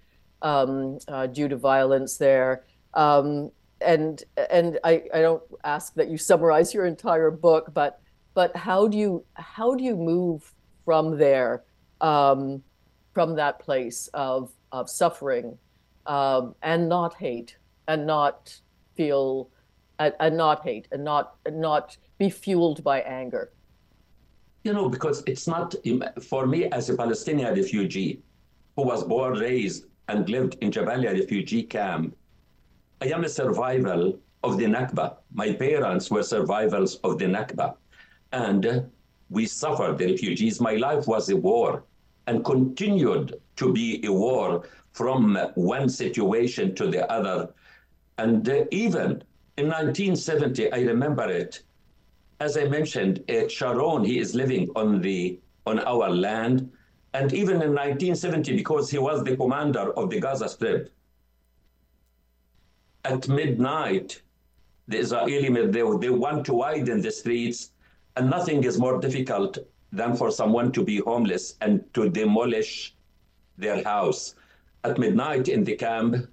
[0.43, 2.65] um, uh, due to violence there.
[2.95, 8.01] Um, and and I, I don't ask that you summarize your entire book, but
[8.39, 11.65] but how do you how do you move from there,
[12.01, 12.63] um,
[13.13, 15.59] from that place of of suffering,
[16.07, 17.57] um, and not hate,
[17.89, 18.55] and not
[18.95, 19.51] feel,
[19.99, 23.51] and, and not hate, and not and not be fueled by anger?
[24.63, 25.75] You know, because it's not
[26.31, 28.23] for me as a Palestinian refugee
[28.77, 32.17] who was born, raised, and lived in Jabalia refugee camp.
[33.03, 35.17] I am a survival of the Nakba.
[35.33, 37.75] My parents were survivals of the Nakba.
[38.33, 38.91] And
[39.31, 40.61] we suffered, the refugees.
[40.61, 41.85] My life was a war
[42.27, 47.53] and continued to be a war from one situation to the other.
[48.19, 49.23] And uh, even
[49.57, 51.63] in 1970, I remember it.
[52.41, 56.71] As I mentioned, uh, Sharon, he is living on the on our land.
[57.15, 60.93] And even in 1970, because he was the commander of the Gaza Strip,
[63.05, 64.23] at midnight,
[64.87, 67.71] the Israeli, they, they want to widen the streets
[68.19, 69.59] and nothing is more difficult
[69.93, 72.97] than for someone to be homeless and to demolish
[73.57, 74.35] their house.
[74.83, 76.27] At midnight in the camp,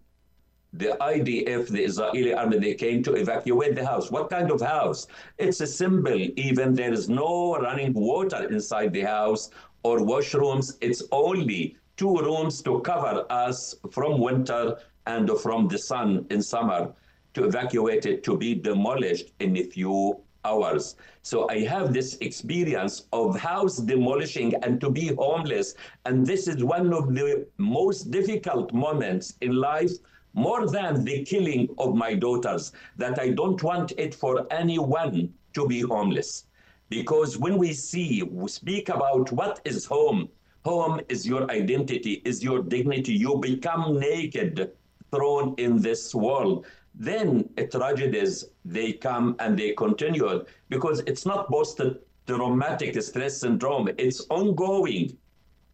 [0.73, 4.09] the IDF, the Israeli army, they came to evacuate the house.
[4.09, 5.05] What kind of house?
[5.37, 6.19] It's a simple,
[6.49, 9.51] even there is no running water inside the house
[9.83, 10.77] or washrooms.
[10.81, 16.93] It's only two rooms to cover us from winter and from the sun in summer
[17.35, 20.95] to evacuate it to be demolished in a few hours.
[21.23, 25.75] So I have this experience of house demolishing and to be homeless.
[26.05, 29.91] And this is one of the most difficult moments in life,
[30.33, 35.67] more than the killing of my daughters, that I don't want it for anyone to
[35.67, 36.45] be homeless.
[36.89, 40.29] Because when we see, we speak about what is home,
[40.63, 43.13] home is your identity, is your dignity.
[43.13, 44.71] You become naked,
[45.11, 46.65] thrown in this world.
[46.97, 53.89] Then tragedies they come and they continue because it's not post-traumatic stress syndrome.
[53.97, 55.17] It's ongoing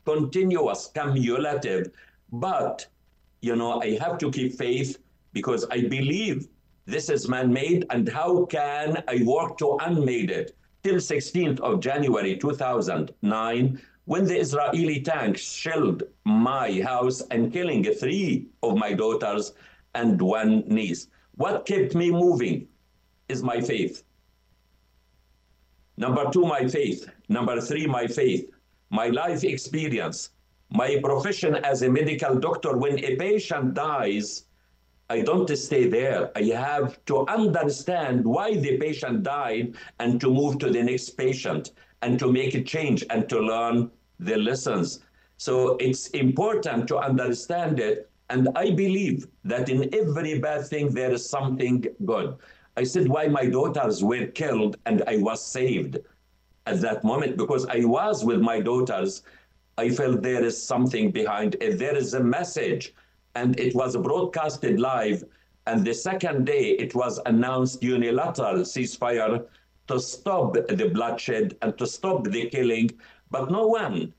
[0.06, 1.92] continuous cumulative.
[2.32, 2.88] But
[3.42, 5.00] you know i have to keep faith
[5.34, 6.48] because i believe
[6.86, 10.56] this is man-made and how can i work to unmade it?
[10.84, 18.48] Till 16th of january 2009 when the israeli tanks shelled my house and killing three
[18.64, 19.54] of my daughters
[19.96, 21.08] and one niece.
[21.36, 22.68] What kept me moving
[23.30, 24.04] is my faith.
[25.98, 27.10] Number two, my faith.
[27.30, 28.50] Number three, my faith.
[28.90, 30.32] My life experience.
[30.70, 32.78] My profession as a medical doctor.
[32.78, 34.46] When a patient dies,
[35.10, 36.32] I don't stay there.
[36.36, 41.72] I have to understand why the patient died and to move to the next patient
[42.02, 45.02] and to make a change and to learn the lessons.
[45.38, 51.12] So it's important to understand it and I believe that in every bad thing, there
[51.12, 52.38] is something good.
[52.78, 56.00] I said why my daughters were killed and I was saved
[56.66, 59.24] at that moment because I was with my daughters.
[59.78, 61.78] I felt there is something behind it.
[61.78, 62.94] There is a message,
[63.36, 65.26] and it was broadcasted live.
[65.68, 69.46] And the second day, it was announced unilateral ceasefire
[69.88, 72.92] to stop the bloodshed and to stop the killing.
[73.30, 74.14] But no one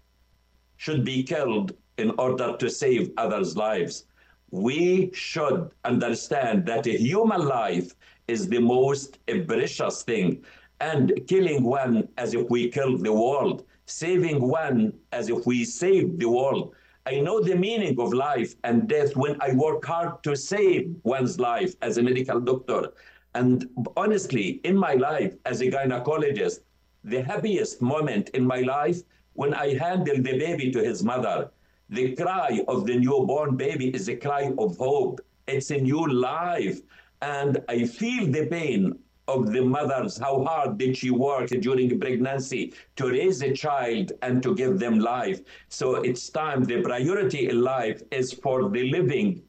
[0.77, 4.07] should be killed in order to save others' lives.
[4.51, 7.95] We should understand that a human life
[8.29, 10.45] is the most precious thing.
[10.81, 16.19] And killing one as if we killed the world, saving one as if we saved
[16.19, 16.75] the world.
[17.07, 21.39] I know the meaning of life and death when I work hard to save one's
[21.41, 22.93] life as a medical doctor.
[23.35, 26.61] And honestly, in my life as a gynecologist,
[27.05, 29.03] the happiest moment in my life
[29.33, 31.51] when I handled the baby to his mother
[31.93, 35.21] the cry of the newborn baby is a cry of hope.
[35.47, 36.81] It's a new life.
[37.21, 42.73] And I feel the pain of the mothers, how hard did she work during pregnancy
[42.97, 45.41] to raise a child and to give them life.
[45.69, 49.43] So it's time, the priority in life is for the living,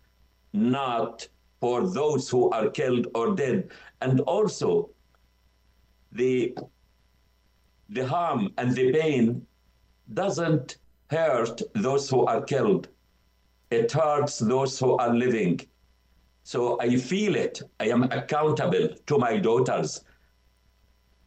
[0.51, 1.25] not
[1.61, 3.69] for those who are killed or dead.
[4.01, 4.89] And also,
[6.11, 6.55] the,
[7.89, 9.47] the harm and the pain
[10.13, 10.77] doesn't
[11.13, 12.87] hurt those who are killed.
[13.69, 15.61] It hurts those who are living.
[16.43, 17.61] So I feel it.
[17.79, 20.03] I am accountable to my daughters.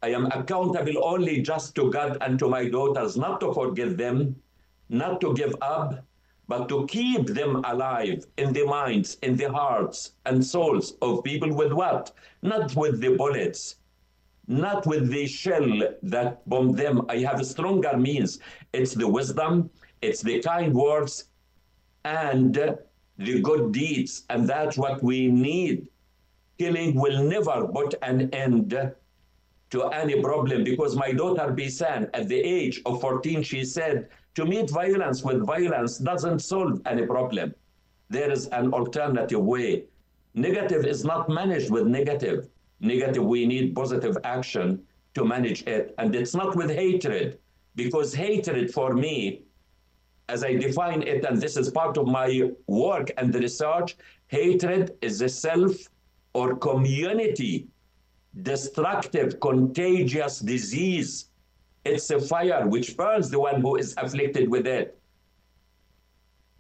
[0.03, 4.37] I am accountable only just to God and to my daughters, not to forget them,
[4.89, 6.05] not to give up,
[6.49, 11.53] but to keep them alive in the minds, in the hearts and souls of people
[11.53, 12.13] with what?
[12.43, 13.77] Not with the bullets,
[14.49, 15.69] not with the shell
[16.03, 17.03] that bomb them.
[17.09, 18.39] I have stronger means.
[18.73, 19.71] It's the wisdom,
[20.03, 21.25] it's the kind words,
[22.05, 22.55] and
[23.19, 24.25] the good deeds.
[24.31, 25.89] And that's what we need.
[26.59, 28.93] Killing will never put an end
[29.71, 34.45] to any problem because my daughter Bisan, at the age of 14, she said, to
[34.45, 37.55] meet violence with violence doesn't solve any problem.
[38.09, 39.85] There is an alternative way.
[40.35, 42.49] Negative is not managed with negative
[42.81, 44.83] negative, we need positive action
[45.15, 45.95] to manage it.
[45.99, 47.39] And it's not with hatred,
[47.75, 49.43] because hatred for me,
[50.29, 54.97] as I define it, and this is part of my work and the research, hatred
[55.01, 55.75] is a self
[56.35, 57.69] or community
[58.43, 61.31] destructive, contagious disease.
[61.85, 64.99] It's a fire which burns the one who is afflicted with it.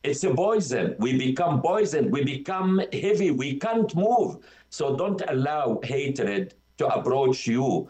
[0.06, 0.94] It's a poison.
[1.00, 2.12] We become poisoned.
[2.12, 3.32] We become heavy.
[3.32, 4.36] We can't move.
[4.70, 7.88] So don't allow hatred to approach you.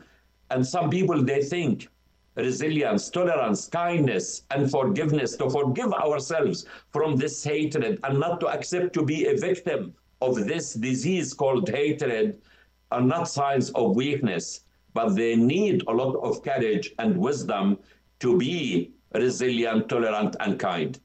[0.51, 1.89] And some people, they think
[2.35, 8.95] resilience, tolerance, kindness, and forgiveness, to forgive ourselves from this hatred and not to accept
[8.95, 12.41] to be a victim of this disease called hatred
[12.93, 14.63] are not signs of weakness,
[14.95, 17.79] but they need a lot of courage and wisdom
[18.21, 20.99] to be resilient, tolerant, and kind.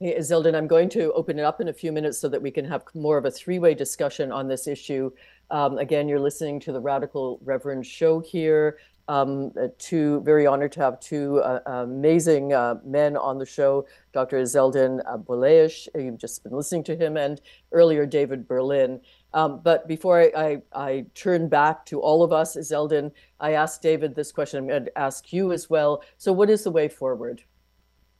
[0.00, 2.64] Hey, I'm going to open it up in a few minutes so that we can
[2.64, 5.10] have more of a three-way discussion on this issue.
[5.50, 8.78] Um, again, you're listening to the Radical Reverend show here.
[9.08, 13.88] Um, uh, two very honored to have two uh, amazing uh, men on the show,
[14.12, 14.40] Dr.
[14.40, 17.40] Izzeldin Abuelaish, you've just been listening to him, and
[17.72, 19.00] earlier David Berlin.
[19.34, 23.10] Um, but before I, I, I, turn back to all of us, Izzeldin,
[23.40, 24.58] I asked David this question.
[24.58, 26.04] I'm going to ask you as well.
[26.18, 27.42] So, what is the way forward?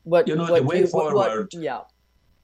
[0.09, 1.49] What you know what the way you, forward?
[1.53, 1.81] What, yeah.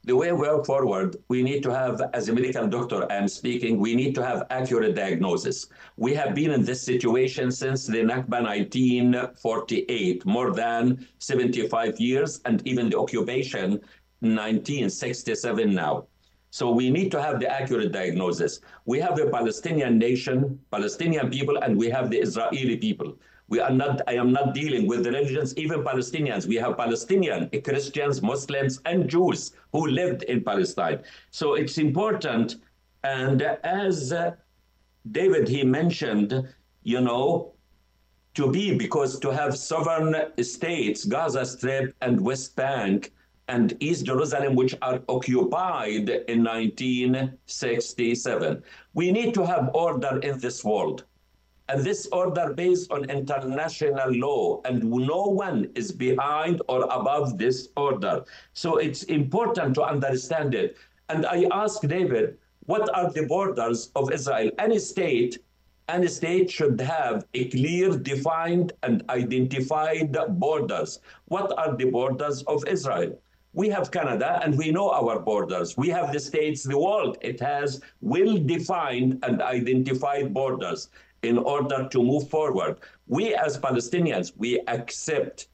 [0.05, 3.95] The way we're forward, we need to have, as a medical doctor, I'm speaking, we
[3.95, 5.69] need to have accurate diagnosis.
[5.97, 12.61] We have been in this situation since the Nakba 1948, more than 75 years, and
[12.67, 13.81] even the occupation
[14.21, 16.05] 1967 now.
[16.51, 18.61] So we need to have the accurate diagnosis.
[18.85, 23.17] We have a Palestinian nation, Palestinian people, and we have the Israeli people.
[23.49, 26.47] We are not, I am not dealing with the religions, even Palestinians.
[26.47, 31.03] We have Palestinian Christians, Muslims, and Jews who lived in Palestine.
[31.31, 32.57] So it's important.
[33.03, 34.33] And as uh,
[35.11, 36.49] David, he mentioned,
[36.83, 37.53] you know,
[38.35, 43.13] to be, because to have sovereign states, Gaza Strip and West Bank,
[43.49, 48.63] and East Jerusalem, which are occupied in 1967.
[48.95, 51.05] We need to have order in this world.
[51.69, 57.69] And this order based on international law, and no one is behind or above this
[57.77, 58.23] order.
[58.53, 60.77] So it's important to understand it.
[61.09, 62.37] And I ask David,
[62.67, 64.51] what are the borders of Israel?
[64.59, 65.39] Any state,
[65.89, 71.01] any state should have a clear, defined, and identified borders.
[71.27, 73.19] What are the borders of Israel?
[73.55, 75.77] We have Canada and we know our borders.
[75.77, 77.19] We have the states, the world.
[77.21, 80.91] It has well defined and identified borders
[81.25, 82.79] in order to move forward.
[83.07, 85.49] We as Palestinians, we accept,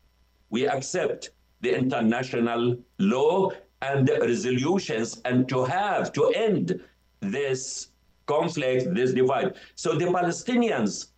[0.50, 3.50] we accept the international law
[3.82, 6.80] and resolutions and to have to end
[7.20, 7.88] this
[8.26, 9.54] conflict, this divide.
[9.74, 11.08] So the Palestinians,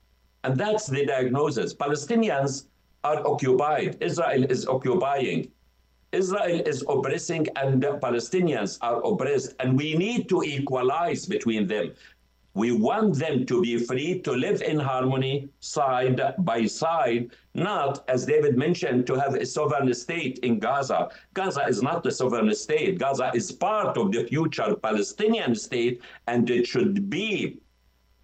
[0.45, 2.67] and that's the diagnosis, Palestinians
[3.05, 3.99] are occupied.
[4.01, 5.51] Israel is occupying.
[6.13, 11.93] Israel is oppressing and the Palestinians are oppressed, and we need to equalize between them.
[12.55, 18.27] We want them to be free to live in harmony side by side, not, as
[18.27, 21.09] David mentioned, to have a sovereign state in Gaza.
[21.33, 22.99] Gaza is not a sovereign state.
[22.99, 27.59] Gaza is part of the future Palestinian state, and it should be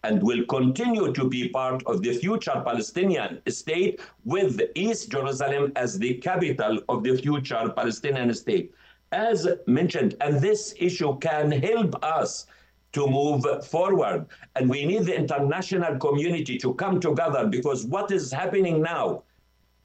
[0.04, 5.98] and will continue to be part of the future Palestinian state with East Jerusalem as
[5.98, 8.72] the capital of the future Palestinian state.
[9.10, 12.46] As mentioned, and this issue can help us
[12.92, 14.26] to move forward.
[14.56, 19.22] And we need the international community to come together because what is happening now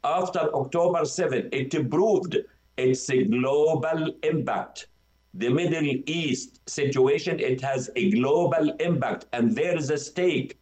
[0.04, 2.38] after October 7, it proved
[2.78, 4.88] it's global impact.
[5.36, 10.60] The Middle East situation, it has a global impact and there is a stake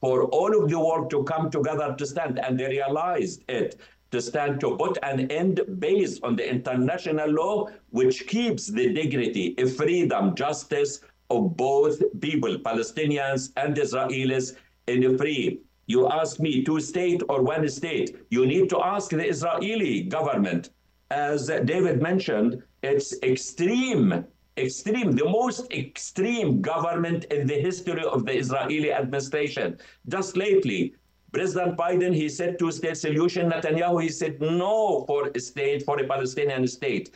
[0.00, 3.80] for all of the world to come together to stand and they realized it
[4.10, 9.54] to stand to put an end based on the international law which keeps the dignity,
[9.76, 11.00] freedom, justice,
[11.36, 14.56] of both people, Palestinians and Israelis,
[14.86, 15.60] in free.
[15.86, 18.16] You ask me two state or one state.
[18.30, 20.70] You need to ask the Israeli government.
[21.10, 24.24] As David mentioned, it's extreme,
[24.56, 29.78] extreme, the most extreme government in the history of the Israeli administration.
[30.08, 30.94] Just lately,
[31.32, 33.50] President Biden, he said two-state solution.
[33.50, 37.10] Netanyahu, he said no for a state, for a Palestinian state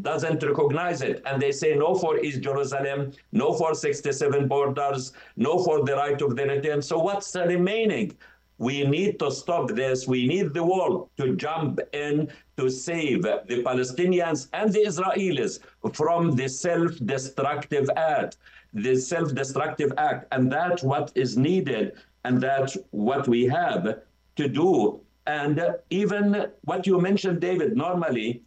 [0.00, 1.22] doesn't recognize it.
[1.26, 6.20] And they say no for East Jerusalem, no for 67 borders, no for the right
[6.22, 6.80] of the return.
[6.80, 8.16] So what's remaining?
[8.58, 10.06] We need to stop this.
[10.06, 15.58] We need the world to jump in to save the Palestinians and the Israelis
[15.92, 18.36] from the self-destructive act,
[18.72, 20.28] the self-destructive act.
[20.32, 21.94] And that's what is needed.
[22.24, 24.02] And that's what we have
[24.36, 25.00] to do.
[25.26, 25.60] And
[25.90, 28.42] even what you mentioned, David, normally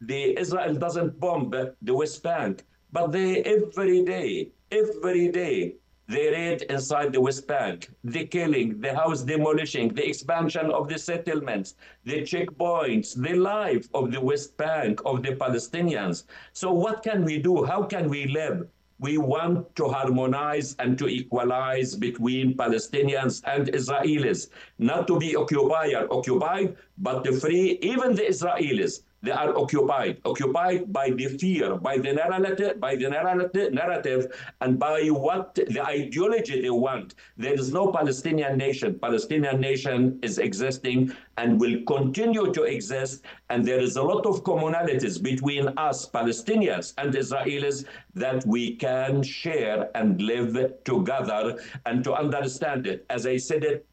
[0.00, 5.74] the Israel doesn't bomb the West Bank, but they every day, every day,
[6.08, 10.98] they raid inside the West Bank, the killing, the house demolishing, the expansion of the
[10.98, 11.74] settlements,
[12.04, 16.24] the checkpoints, the life of the West Bank, of the Palestinians.
[16.54, 17.62] So what can we do?
[17.64, 18.68] How can we live?
[19.00, 25.94] We want to harmonize and to equalize between Palestinians and Israelis, not to be occupied,
[26.10, 31.98] occupied, but to free even the Israelis they are occupied, occupied by the fear, by
[31.98, 37.16] the narrative, by the narrative, and by what the ideology they want.
[37.36, 38.98] There is no Palestinian nation.
[38.98, 43.24] Palestinian nation is existing and will continue to exist.
[43.50, 49.24] And there is a lot of commonalities between us, Palestinians and Israelis, that we can
[49.24, 50.54] share and live
[50.84, 53.04] together and to understand it.
[53.10, 53.84] As I said it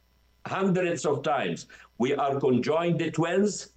[0.46, 1.66] hundreds of times,
[1.98, 3.70] we are conjoined twins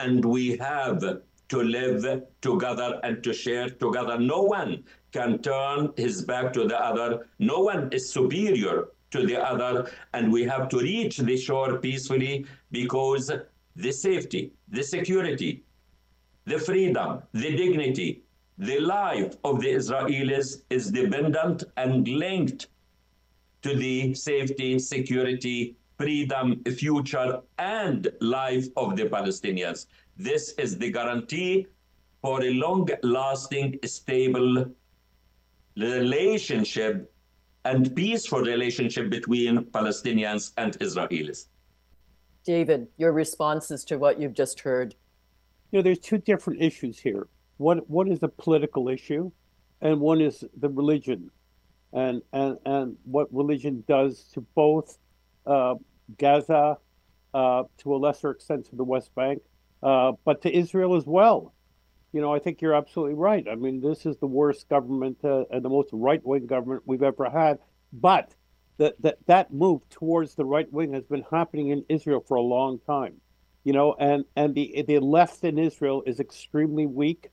[0.00, 1.02] and we have
[1.50, 4.18] to live together and to share together.
[4.18, 7.26] No one can turn his back to the other.
[7.38, 9.90] No one is superior to the other.
[10.14, 13.30] And we have to reach the shore peacefully because
[13.76, 15.64] the safety, the security,
[16.46, 18.22] the freedom, the dignity,
[18.58, 22.68] the life of the Israelis is dependent and linked
[23.62, 29.84] to the safety, security, freedom, future, and life of the Palestinians.
[30.16, 31.66] This is the guarantee
[32.22, 34.64] for a long lasting, stable
[35.76, 37.12] relationship
[37.66, 41.48] and peaceful relationship between Palestinians and Israelis.
[42.44, 44.94] David, your responses to what you've just heard.
[45.70, 47.28] You know, there's two different issues here.
[47.58, 49.30] One, one is a political issue,
[49.82, 51.30] and one is the religion,
[51.92, 54.96] and and and what religion does to both
[55.46, 55.74] uh,
[56.18, 56.78] Gaza,
[57.34, 59.42] uh, to a lesser extent to the West Bank,
[59.82, 61.54] uh, but to Israel as well.
[62.12, 63.46] You know, I think you're absolutely right.
[63.50, 67.02] I mean, this is the worst government uh, and the most right wing government we've
[67.02, 67.58] ever had.
[67.92, 68.34] But
[68.78, 72.42] that that that move towards the right wing has been happening in Israel for a
[72.42, 73.20] long time.
[73.62, 77.28] You know, and and the the left in Israel is extremely weak,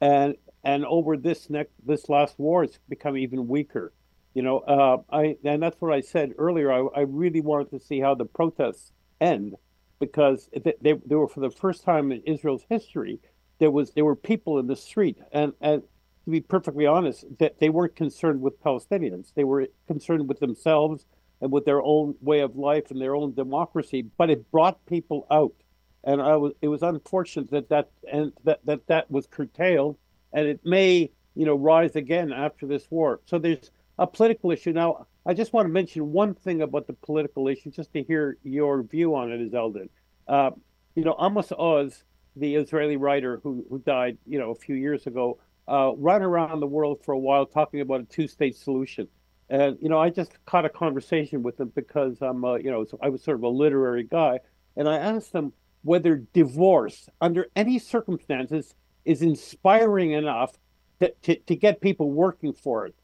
[0.00, 3.92] and and over this next this last war, it's become even weaker.
[4.34, 6.72] You know, uh, I and that's what I said earlier.
[6.72, 9.56] I, I really wanted to see how the protests end
[9.98, 13.20] because they, they, they were for the first time in Israel's history
[13.60, 15.18] there was there were people in the street.
[15.30, 15.82] And and
[16.24, 19.32] to be perfectly honest that they weren't concerned with Palestinians.
[19.34, 21.06] They were concerned with themselves
[21.40, 25.26] and with their own way of life and their own democracy but it brought people
[25.30, 25.54] out.
[26.02, 29.96] And I was it was unfortunate that that and that that that was curtailed
[30.32, 33.20] and it may you know rise again after this war.
[33.26, 33.70] So there's
[34.00, 37.70] a political issue now I just want to mention one thing about the political issue
[37.70, 39.88] just to hear your view on it Izzeldin
[40.26, 40.50] uh,
[40.96, 42.02] you know Amos Oz
[42.36, 45.38] the Israeli writer who who died, you know, a few years ago,
[45.68, 49.08] uh, run around the world for a while talking about a two-state solution.
[49.48, 52.86] And you know, I just caught a conversation with him because I'm, uh, you know,
[53.02, 54.40] I was sort of a literary guy,
[54.76, 58.74] and I asked him whether divorce, under any circumstances,
[59.04, 60.52] is inspiring enough
[61.00, 62.94] to, to, to get people working for it.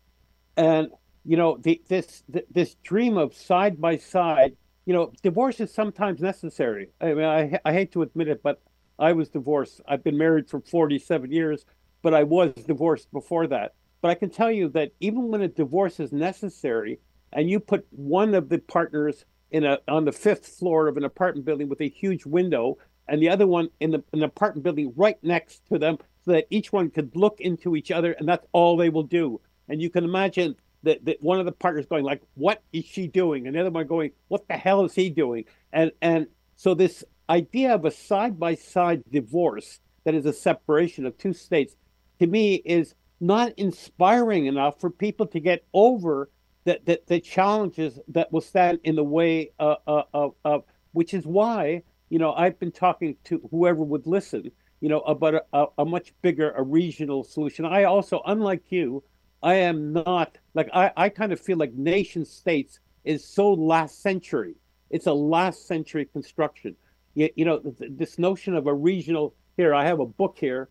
[0.56, 0.88] And
[1.24, 6.20] you know, the, this this dream of side by side, you know, divorce is sometimes
[6.20, 6.90] necessary.
[7.00, 8.62] I mean, I I hate to admit it, but
[8.98, 9.80] I was divorced.
[9.86, 11.66] I've been married for 47 years,
[12.02, 13.74] but I was divorced before that.
[14.00, 17.00] But I can tell you that even when a divorce is necessary
[17.32, 21.04] and you put one of the partners in a on the fifth floor of an
[21.04, 22.78] apartment building with a huge window
[23.08, 26.46] and the other one in the an apartment building right next to them so that
[26.50, 29.40] each one could look into each other and that's all they will do.
[29.68, 33.06] And you can imagine that, that one of the partners going like, what is she
[33.06, 33.46] doing?
[33.46, 35.44] And the other one going, what the hell is he doing?
[35.72, 41.04] And and so this idea of a side by side divorce that is a separation
[41.06, 41.74] of two states
[42.20, 46.30] to me is not inspiring enough for people to get over
[46.64, 51.14] the, the, the challenges that will stand in the way uh, uh, of, of, which
[51.14, 54.50] is why you know I've been talking to whoever would listen
[54.80, 57.64] you know about a, a much bigger a regional solution.
[57.64, 59.02] I also, unlike you,
[59.46, 64.02] I am not like I, I kind of feel like nation states is so last
[64.02, 64.56] century.
[64.90, 66.76] It's a last century construction
[67.16, 69.34] you, you know, this notion of a regional.
[69.56, 70.68] Here, I have a book here.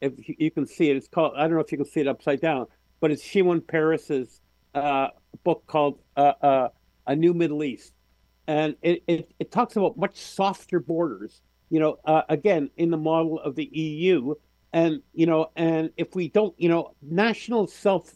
[0.00, 1.34] If you can see it, it's called.
[1.36, 2.66] I don't know if you can see it upside down,
[3.00, 4.40] but it's Shimon Peres's
[4.74, 5.08] uh,
[5.44, 6.68] book called uh, uh,
[7.06, 7.92] "A New Middle East,"
[8.46, 11.42] and it, it, it talks about much softer borders.
[11.70, 14.34] You know, uh, again, in the model of the EU,
[14.72, 18.14] and you know, and if we don't, you know, national self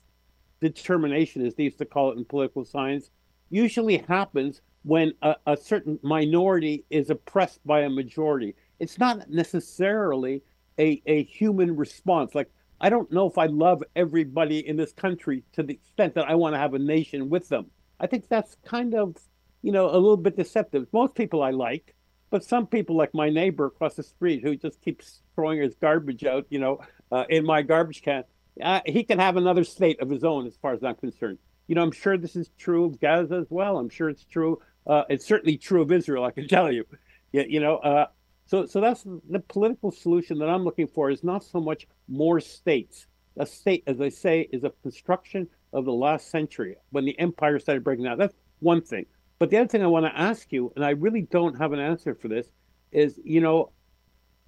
[0.61, 3.11] determination, as they used to call it in political science,
[3.51, 8.55] usually happens when a, a, certain minority is oppressed by a majority.
[8.79, 10.43] It's not necessarily
[10.79, 12.35] a, a human response.
[12.35, 12.51] Like,
[12.81, 16.37] I don't know if I love everybody in this country to the extent that I
[16.37, 17.67] want to have a nation with them.
[17.99, 19.17] I think that's kind of,
[19.63, 20.87] you know, a little bit deceptive.
[20.93, 21.96] Most people I like,
[22.37, 26.23] but some people, like my neighbor across the street who just keeps throwing his garbage
[26.27, 26.81] out, you know,
[27.11, 28.25] uh, in my garbage can,
[28.63, 31.39] uh, he can have another state of his own as far as I'm concerned.
[31.67, 33.79] You know, I'm sure this is true of Gaza as well.
[33.79, 36.85] I'm sure it's true uh, it's certainly true of Israel, I can tell you.
[37.33, 38.09] You, you know, uh,
[38.47, 42.39] so so that's the political solution that I'm looking for is not so much more
[42.39, 43.07] states.
[43.39, 47.59] A state, as I say, is a construction of the last century when the empire
[47.59, 48.19] started breaking down.
[48.19, 49.07] That's one thing.
[49.39, 51.81] But the other thing I want to ask you, and I really don't have an
[51.81, 52.49] answer for this,
[52.93, 53.73] is you know,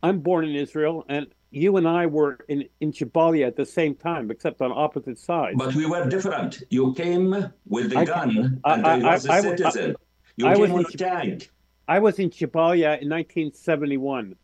[0.02, 3.94] I'm born in Israel, and you and I were in, in Jabalia at the same
[3.94, 5.56] time, except on opposite sides.
[5.58, 6.62] But we were different.
[6.70, 9.96] You came with the I, gun, I, and I, I was a citizen.
[10.36, 11.50] You I was in, tank.
[11.88, 14.36] I was in Jabalia in 1971.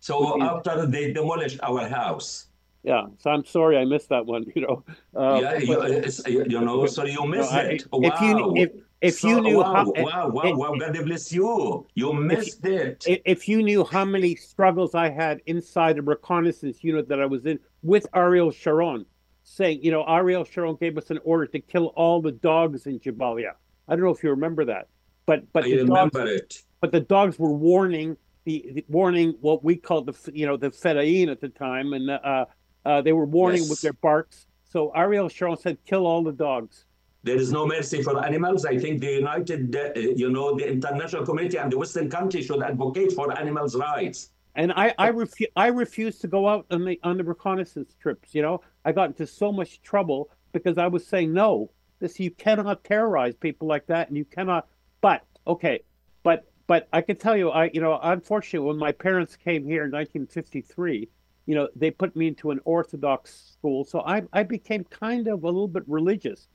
[0.00, 2.47] So after they demolished our house.
[2.82, 4.44] Yeah, so I'm sorry I missed that one.
[4.54, 4.84] You know.
[5.14, 7.86] Uh, yeah, you, you, know, so you missed no, it.
[7.92, 8.00] wow.
[8.02, 8.70] If you if,
[9.00, 11.86] if so, you knew wow, how, wow, wow, wow, God bless you.
[11.94, 13.22] You missed if, it.
[13.24, 17.46] If you knew how many struggles I had inside the reconnaissance unit that I was
[17.46, 19.06] in with Ariel Sharon,
[19.44, 22.98] saying, you know, Ariel Sharon gave us an order to kill all the dogs in
[23.00, 23.52] Jabalia.
[23.86, 24.88] I don't know if you remember that.
[25.26, 26.62] But but I the remember dogs, it.
[26.80, 30.70] But the dogs were warning the, the, warning what we called the you know the
[30.70, 32.46] Fedayeen at the time, and uh,
[32.88, 33.70] uh, they were warning yes.
[33.70, 36.84] with their barks So Ariel Sharon said, kill all the dogs.
[37.22, 38.64] There is no mercy for animals.
[38.64, 42.62] I think the United, uh, you know, the international community and the Western countries should
[42.62, 44.30] advocate for animals' rights.
[44.54, 48.34] And I, I refuse, I refuse to go out on the on the reconnaissance trips.
[48.34, 51.70] You know, I got into so much trouble because I was saying no.
[52.00, 54.68] This you cannot terrorize people like that, and you cannot.
[55.00, 55.80] But okay,
[56.22, 59.84] but but I can tell you, I you know, unfortunately, when my parents came here
[59.84, 61.08] in 1953,
[61.48, 65.44] you know, they put me into an Orthodox school, so I I became kind of
[65.44, 66.46] a little bit religious,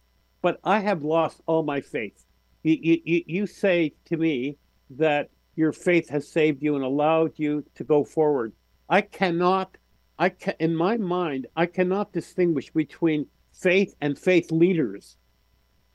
[0.43, 2.23] but I have lost all my faith.
[2.61, 4.55] You you you say to me
[4.91, 8.53] that your faith has saved you and allowed you to go forward.
[8.87, 9.75] I cannot,
[10.19, 15.17] I can, in my mind, I cannot distinguish between faith and faith leaders.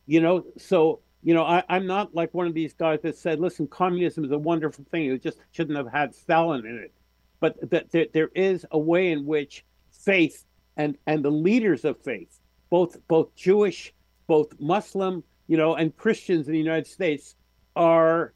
[0.07, 3.39] You know, so you know, I, I'm not like one of these guys that said,
[3.39, 5.05] "Listen, communism is a wonderful thing.
[5.05, 6.93] It just shouldn't have had Stalin in it."
[7.41, 10.45] But that there, there is a way in which faith
[10.77, 13.93] and and the leaders of faith, both both Jewish,
[14.27, 17.37] both Muslim, you know, and Christians in the United States,
[17.77, 18.35] are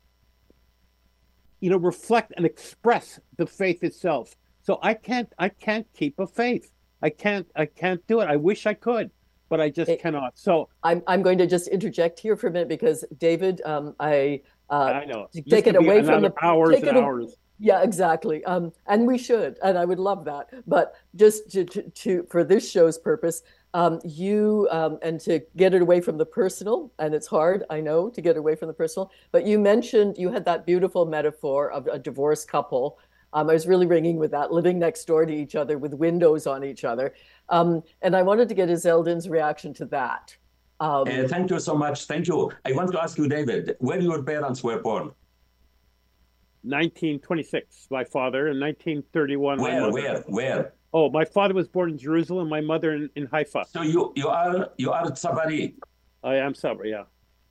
[1.61, 4.37] you know reflect and express the faith itself.
[4.65, 6.71] So i can't i can't keep a faith.
[7.03, 8.27] I can't i can't do it.
[8.29, 9.11] I wish i could
[9.53, 10.33] but i just cannot.
[10.35, 14.41] So I'm, I'm going to just interject here for a minute because David, um, I,
[14.71, 15.29] uh, i know.
[15.47, 18.43] take it away from the- hours take and it hours Yeah, exactly.
[18.45, 20.51] Um, and we should, and I would love that.
[20.67, 23.43] But just to, to, to for this show's purpose,
[23.73, 27.81] um, you um, and to get it away from the personal, and it's hard, I
[27.81, 29.13] know, to get away from the personal.
[29.31, 32.99] But you mentioned you had that beautiful metaphor of a divorced couple.
[33.33, 36.49] Um, I was really ringing with that, living next door to each other with windows
[36.49, 37.15] on each other.
[37.49, 40.37] Um, and I wanted to get Izzeldin's reaction to that.
[40.81, 42.07] Um, Uh, thank you so much.
[42.07, 42.51] Thank you.
[42.65, 45.13] I want to ask you, David, where your parents were born?
[46.65, 50.75] 1926 my father in 1931 Where, where, where?
[50.93, 54.29] oh my father was born in jerusalem my mother in, in haifa So you you
[54.29, 55.75] are you are Tzabari.
[56.23, 57.05] i am sorry yeah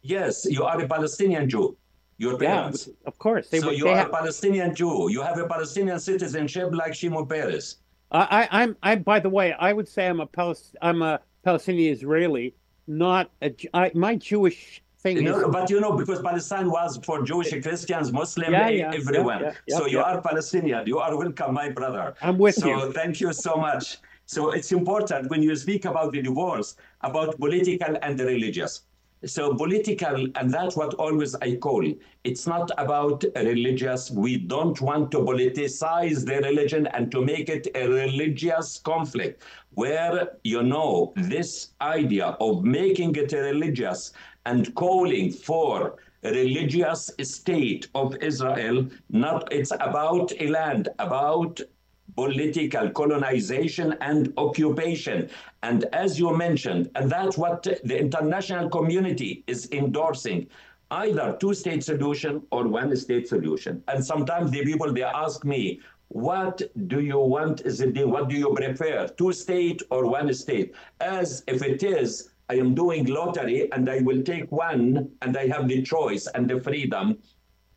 [0.03, 1.77] Yes, you are a Palestinian Jew.
[2.17, 2.89] Your yeah parents.
[3.05, 5.09] of course they, so you they are have, a Palestinian Jew.
[5.11, 7.77] You have a Palestinian citizenship like Shimon Peres.
[8.11, 8.95] I, I, I'm, I.
[8.95, 12.55] By the way, I would say I'm a Palest, I'm a Palestinian Israeli,
[12.87, 13.55] not a.
[13.73, 18.11] I, my Jewish thing You know, but you know, because Palestine was for Jewish, Christians,
[18.11, 19.41] Muslim, Yeah, yeah, everyone.
[19.43, 20.85] yeah, so you are Palestinian.
[20.87, 22.13] You are welcome, my brother.
[22.21, 22.93] I'm with so you.
[22.93, 23.97] thank you so much.
[24.25, 28.81] So it's important when you speak about the divorce, about political and religious.
[29.23, 31.85] So political, and that's what always I call.
[32.23, 34.09] It's not about religious.
[34.09, 39.43] We don't want to politicize the religion and to make it a religious conflict,
[39.75, 44.11] where you know this idea of making it a religious
[44.45, 48.87] and calling for a religious state of Israel.
[49.09, 51.59] Not it's about a land, about
[52.15, 55.29] political colonization and occupation.
[55.63, 60.47] And as you mentioned, and that's what the international community is endorsing,
[60.91, 63.81] either two-state solution or one-state solution.
[63.87, 65.79] And sometimes the people, they ask me,
[66.09, 70.75] what do you want, is it, what do you prefer, two-state or one-state?
[70.99, 75.47] As if it is, I am doing lottery and I will take one and I
[75.47, 77.17] have the choice and the freedom.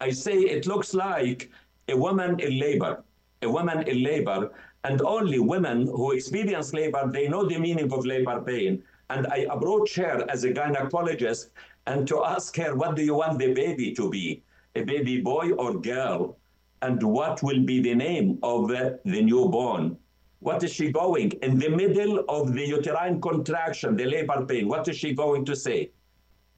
[0.01, 1.51] I say it looks like
[1.89, 3.05] a woman in labor
[3.45, 4.51] a woman in labor,
[4.85, 8.83] and only women who experience labor, they know the meaning of labor pain.
[9.11, 11.51] And I approach her as a gynecologist
[11.87, 14.43] and to ask her, what do you want the baby to be?
[14.75, 16.39] A baby boy or girl?
[16.83, 19.97] And what will be the name of the, newborn?
[20.45, 21.31] What is she going?
[21.41, 25.57] In the middle of the uterine contraction, the labor pain, what is she going to
[25.57, 25.91] say?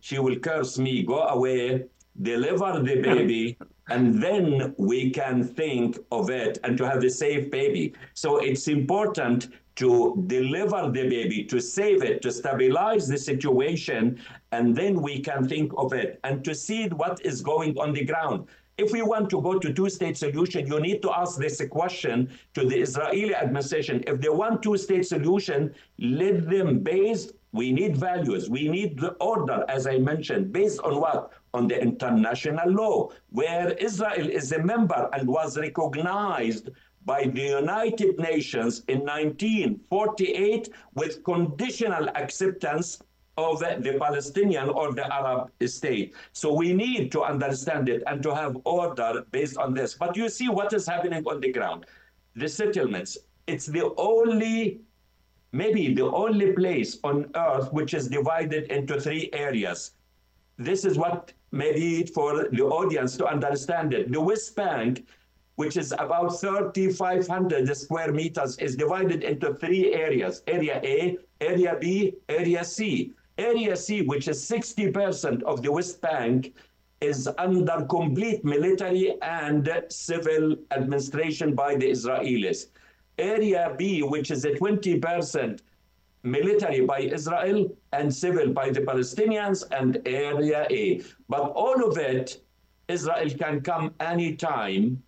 [0.00, 1.84] She will curse me, go away,
[2.20, 3.56] deliver the baby,
[3.88, 7.94] and then we can think of it and to have a safe baby.
[8.14, 14.18] So it's important to deliver the baby, to save it, to stabilize the situation,
[14.50, 18.04] and then we can think of it and to see what is going on the
[18.04, 18.48] ground.
[18.78, 22.66] If we want to go to two-state solution, you need to ask this question to
[22.66, 24.04] the Israeli administration.
[24.06, 28.50] If they want two-state solution, let them based we need values.
[28.50, 31.32] We need the order, as I mentioned, based on what?
[31.54, 36.68] On the international law, where Israel is a member and was recognized
[37.06, 43.00] by the United Nations in 1948 with conditional acceptance
[43.36, 46.14] of the Palestinian or the Arab state.
[46.32, 49.94] So we need to understand it and to have order based on this.
[49.94, 51.86] But you see what is happening on the ground.
[52.34, 54.80] The settlements, it's the only
[55.52, 59.92] maybe the only place on earth which is divided into three areas.
[60.58, 64.12] This is what maybe for the audience to understand it.
[64.12, 65.06] The West Bank,
[65.56, 70.42] which is about 3,500 square meters, is divided into three areas.
[70.46, 73.12] Area A, Area B, Area C.
[73.38, 76.54] Area C, which is 60% of the West Bank,
[77.02, 82.68] is under complete military and civil administration by the Israelis.
[83.18, 85.60] Area B, which is a 20%
[86.22, 91.02] military by Israel and civil by the Palestinians, and Area A.
[91.28, 92.40] But all of it,
[92.88, 95.02] Israel can come anytime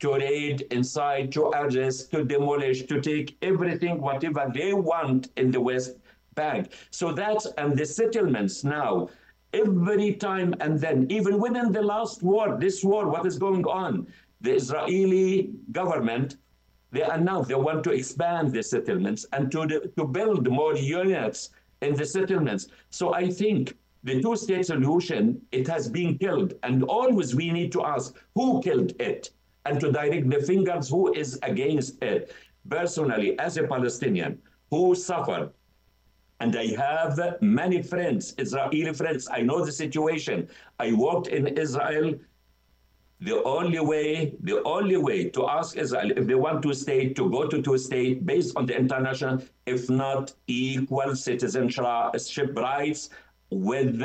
[0.00, 5.60] to raid inside, to arrest, to demolish, to take everything, whatever they want in the
[5.60, 5.96] West
[6.42, 6.62] Bank.
[7.00, 8.90] So that's, and the settlements now,
[9.64, 13.92] every time and then, even within the last war, this war, what is going on?
[14.46, 15.30] The Israeli
[15.80, 16.28] government,
[16.94, 19.60] they announced they want to expand the settlements and to,
[19.98, 21.38] to build more units
[21.86, 22.62] in the settlements.
[22.98, 23.62] So I think
[24.08, 25.22] the two-state solution,
[25.60, 26.50] it has been killed.
[26.66, 29.22] And always we need to ask, who killed it?
[29.66, 32.22] And to direct the fingers who is against it.
[32.78, 34.32] Personally, as a Palestinian
[34.72, 35.48] who suffered
[36.40, 39.28] and I have many friends, Israeli friends.
[39.30, 40.48] I know the situation.
[40.78, 42.14] I worked in Israel.
[43.20, 47.28] The only way, the only way to ask Israel if they want to state, to
[47.28, 53.10] go to two state based on the international, if not equal citizenship rights
[53.50, 54.00] with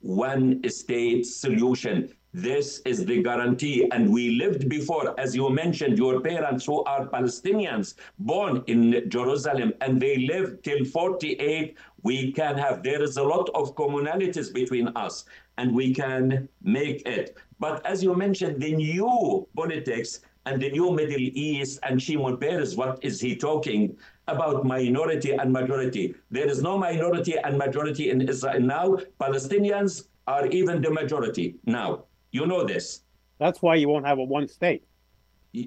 [0.00, 2.10] one state solution.
[2.36, 3.88] This is the guarantee.
[3.92, 9.72] And we lived before, as you mentioned, your parents who are Palestinians born in Jerusalem
[9.80, 11.76] and they lived till 48.
[12.02, 15.26] We can have, there is a lot of commonalities between us
[15.58, 17.38] and we can make it.
[17.60, 22.74] But as you mentioned, the new politics and the new Middle East and Shimon Peres,
[22.74, 26.16] what is he talking about minority and majority?
[26.32, 28.98] There is no minority and majority in Israel now.
[29.20, 32.06] Palestinians are even the majority now.
[32.34, 33.02] You know this.
[33.38, 34.82] That's why you won't have a one state.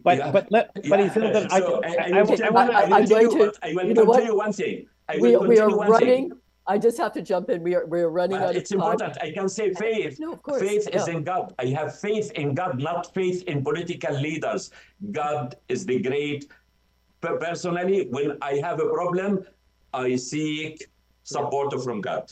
[0.03, 0.31] But yeah.
[0.31, 1.07] but let, but yeah.
[1.07, 3.51] Hilden, so I, I, I, I, will, I, will, I, will I'm going tell you,
[3.51, 4.15] to- I will you know what?
[4.17, 4.85] continue one thing.
[5.07, 6.29] I will We, we are one running.
[6.29, 6.31] thing.
[6.67, 7.63] I just have to jump in.
[7.63, 9.17] We are we are running But out of it's important.
[9.21, 10.19] I can say faith.
[10.19, 11.55] No, of course, Faith is in God.
[11.57, 14.71] I have faith in God, not faith in political leaders.
[15.13, 16.51] God is the great.
[17.21, 19.45] Personally, when I have a problem,
[19.93, 20.85] I seek
[21.23, 22.25] support from God.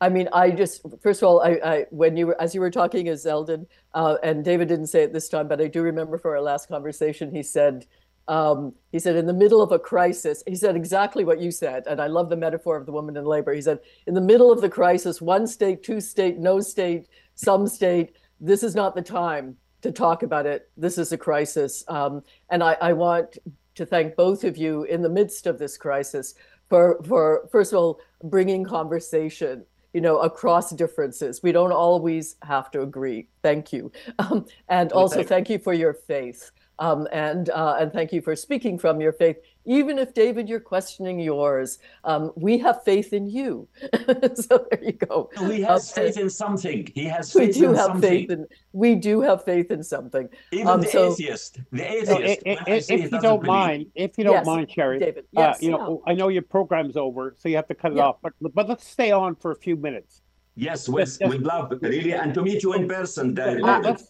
[0.00, 2.70] I mean, I just first of all, I, I when you were as you were
[2.70, 6.18] talking as Zeldin, uh, and David didn't say it this time, but I do remember
[6.18, 7.86] for our last conversation, he said,
[8.28, 11.84] um, he said, in the middle of a crisis, he said exactly what you said,
[11.86, 13.54] and I love the metaphor of the woman in labor.
[13.54, 17.66] He said, in the middle of the crisis, one state, two state, no state, some
[17.66, 18.16] state.
[18.38, 20.68] This is not the time to talk about it.
[20.76, 23.38] This is a crisis, um, and I, I want
[23.76, 26.34] to thank both of you in the midst of this crisis
[26.68, 29.64] for for first of all bringing conversation
[29.96, 31.42] you know across differences.
[31.42, 33.28] We don't always have to agree.
[33.42, 33.90] Thank you.
[34.18, 36.50] Um, and also thank- you for your faith.
[36.78, 40.60] Um, and uh, and thank you for speaking from your faith even if david you're
[40.60, 43.68] questioning yours um, we have faith in you
[44.34, 46.06] so there you go He has Okay.
[46.06, 46.88] faith in something.
[46.94, 48.10] He has we faith do in have something.
[48.10, 51.58] faith in we do have faith in something Even um, the so- atheist.
[51.72, 52.42] The atheist.
[52.46, 53.46] i- i- when if, you don't believe.
[53.46, 55.76] mind, if you don't Yes, mind, Cheri, david uh, you yeah.
[55.76, 58.06] know, I know your program's over, so you have to cut it Yeah.
[58.08, 58.16] off.
[58.22, 60.22] But but let's stay on for a few minutes.
[60.54, 61.30] Yes, we'd, Yes, yes.
[61.30, 63.62] we'd love really and to meet you in person, David.
[63.62, 64.04] Uh, let's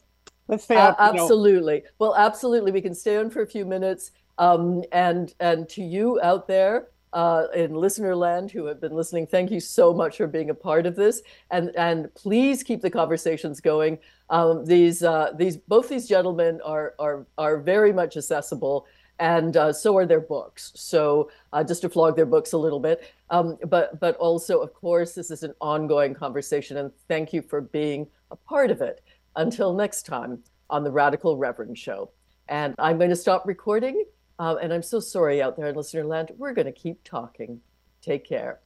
[0.48, 0.94] let's stay A- on.
[1.12, 1.82] you know, absolutely.
[1.98, 2.70] Well, absolutely.
[2.72, 4.12] We can stay on for a few minutes.
[4.38, 9.26] Um, and and to you out there uh, in listener land who have been listening,
[9.26, 11.22] thank you so much for being a part of this.
[11.50, 13.98] And and please keep the conversations going.
[14.28, 18.86] Um, these uh, these both these gentlemen are are are very much accessible.
[19.18, 20.72] And uh, so are their books.
[20.74, 24.74] So uh, just to flog their books a little bit, um, but but also, of
[24.74, 26.76] course, this is an ongoing conversation.
[26.76, 29.02] And thank you for being a part of it.
[29.36, 32.10] Until next time on the Radical Reverend Show.
[32.48, 34.04] And I'm going to stop recording.
[34.38, 36.32] Uh, and I'm so sorry out there in listener land.
[36.36, 37.60] We're going to keep talking.
[38.02, 38.60] Take care.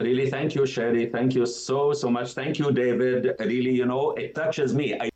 [0.00, 1.10] Really, thank you, Cheri.
[1.10, 2.34] Thank you so, so much.
[2.34, 3.34] Thank you, David.
[3.38, 4.94] Really, you know, it touches me.
[5.00, 5.10] I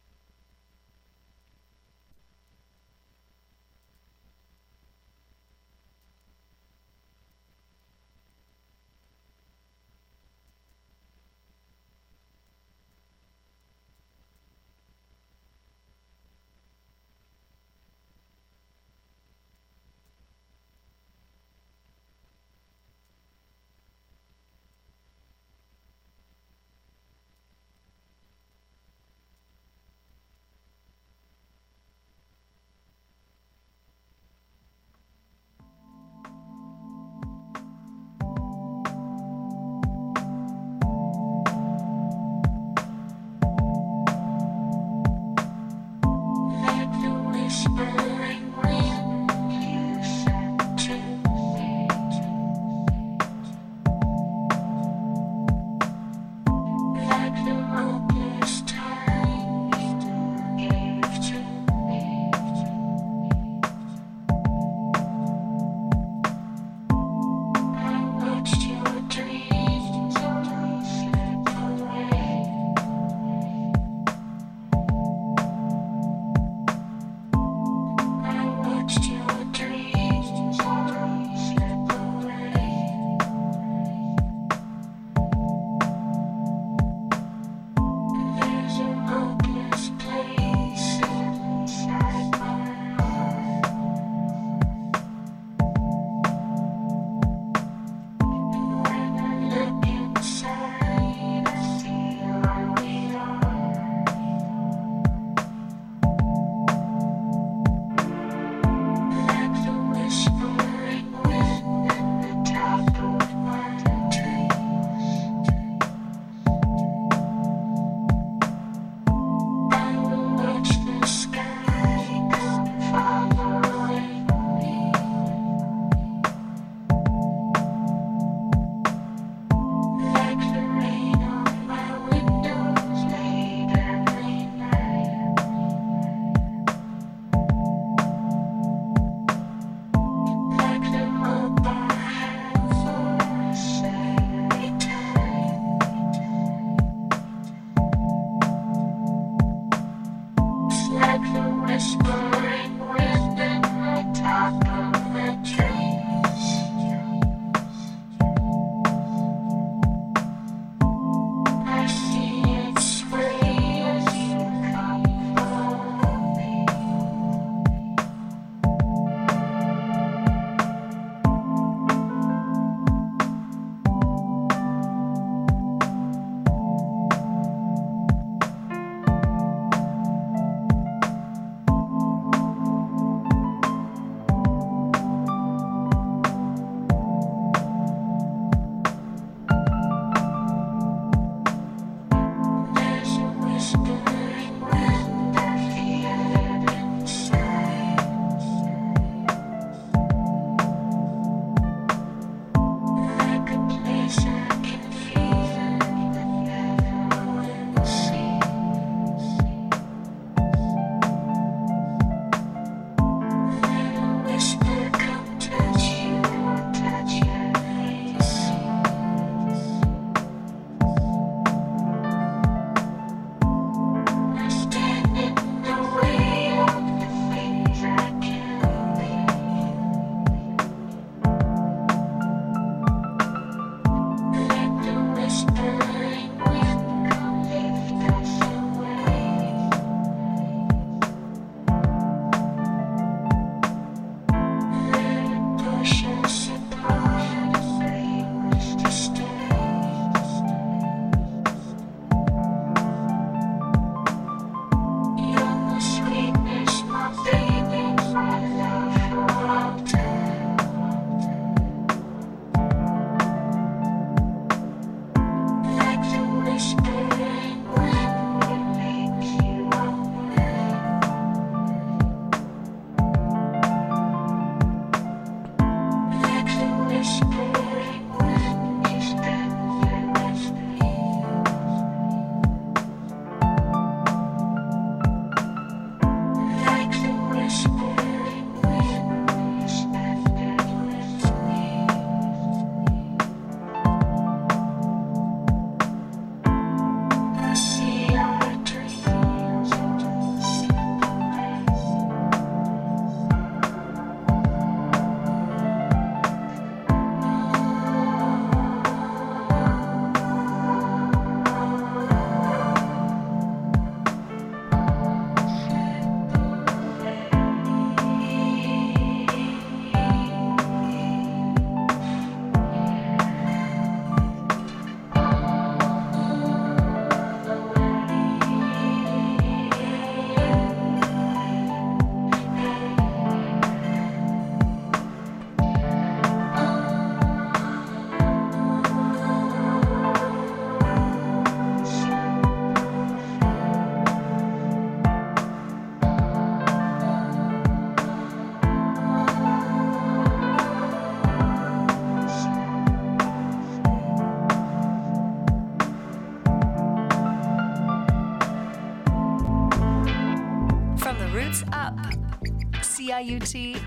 [363.18, 363.77] CIUT 89.5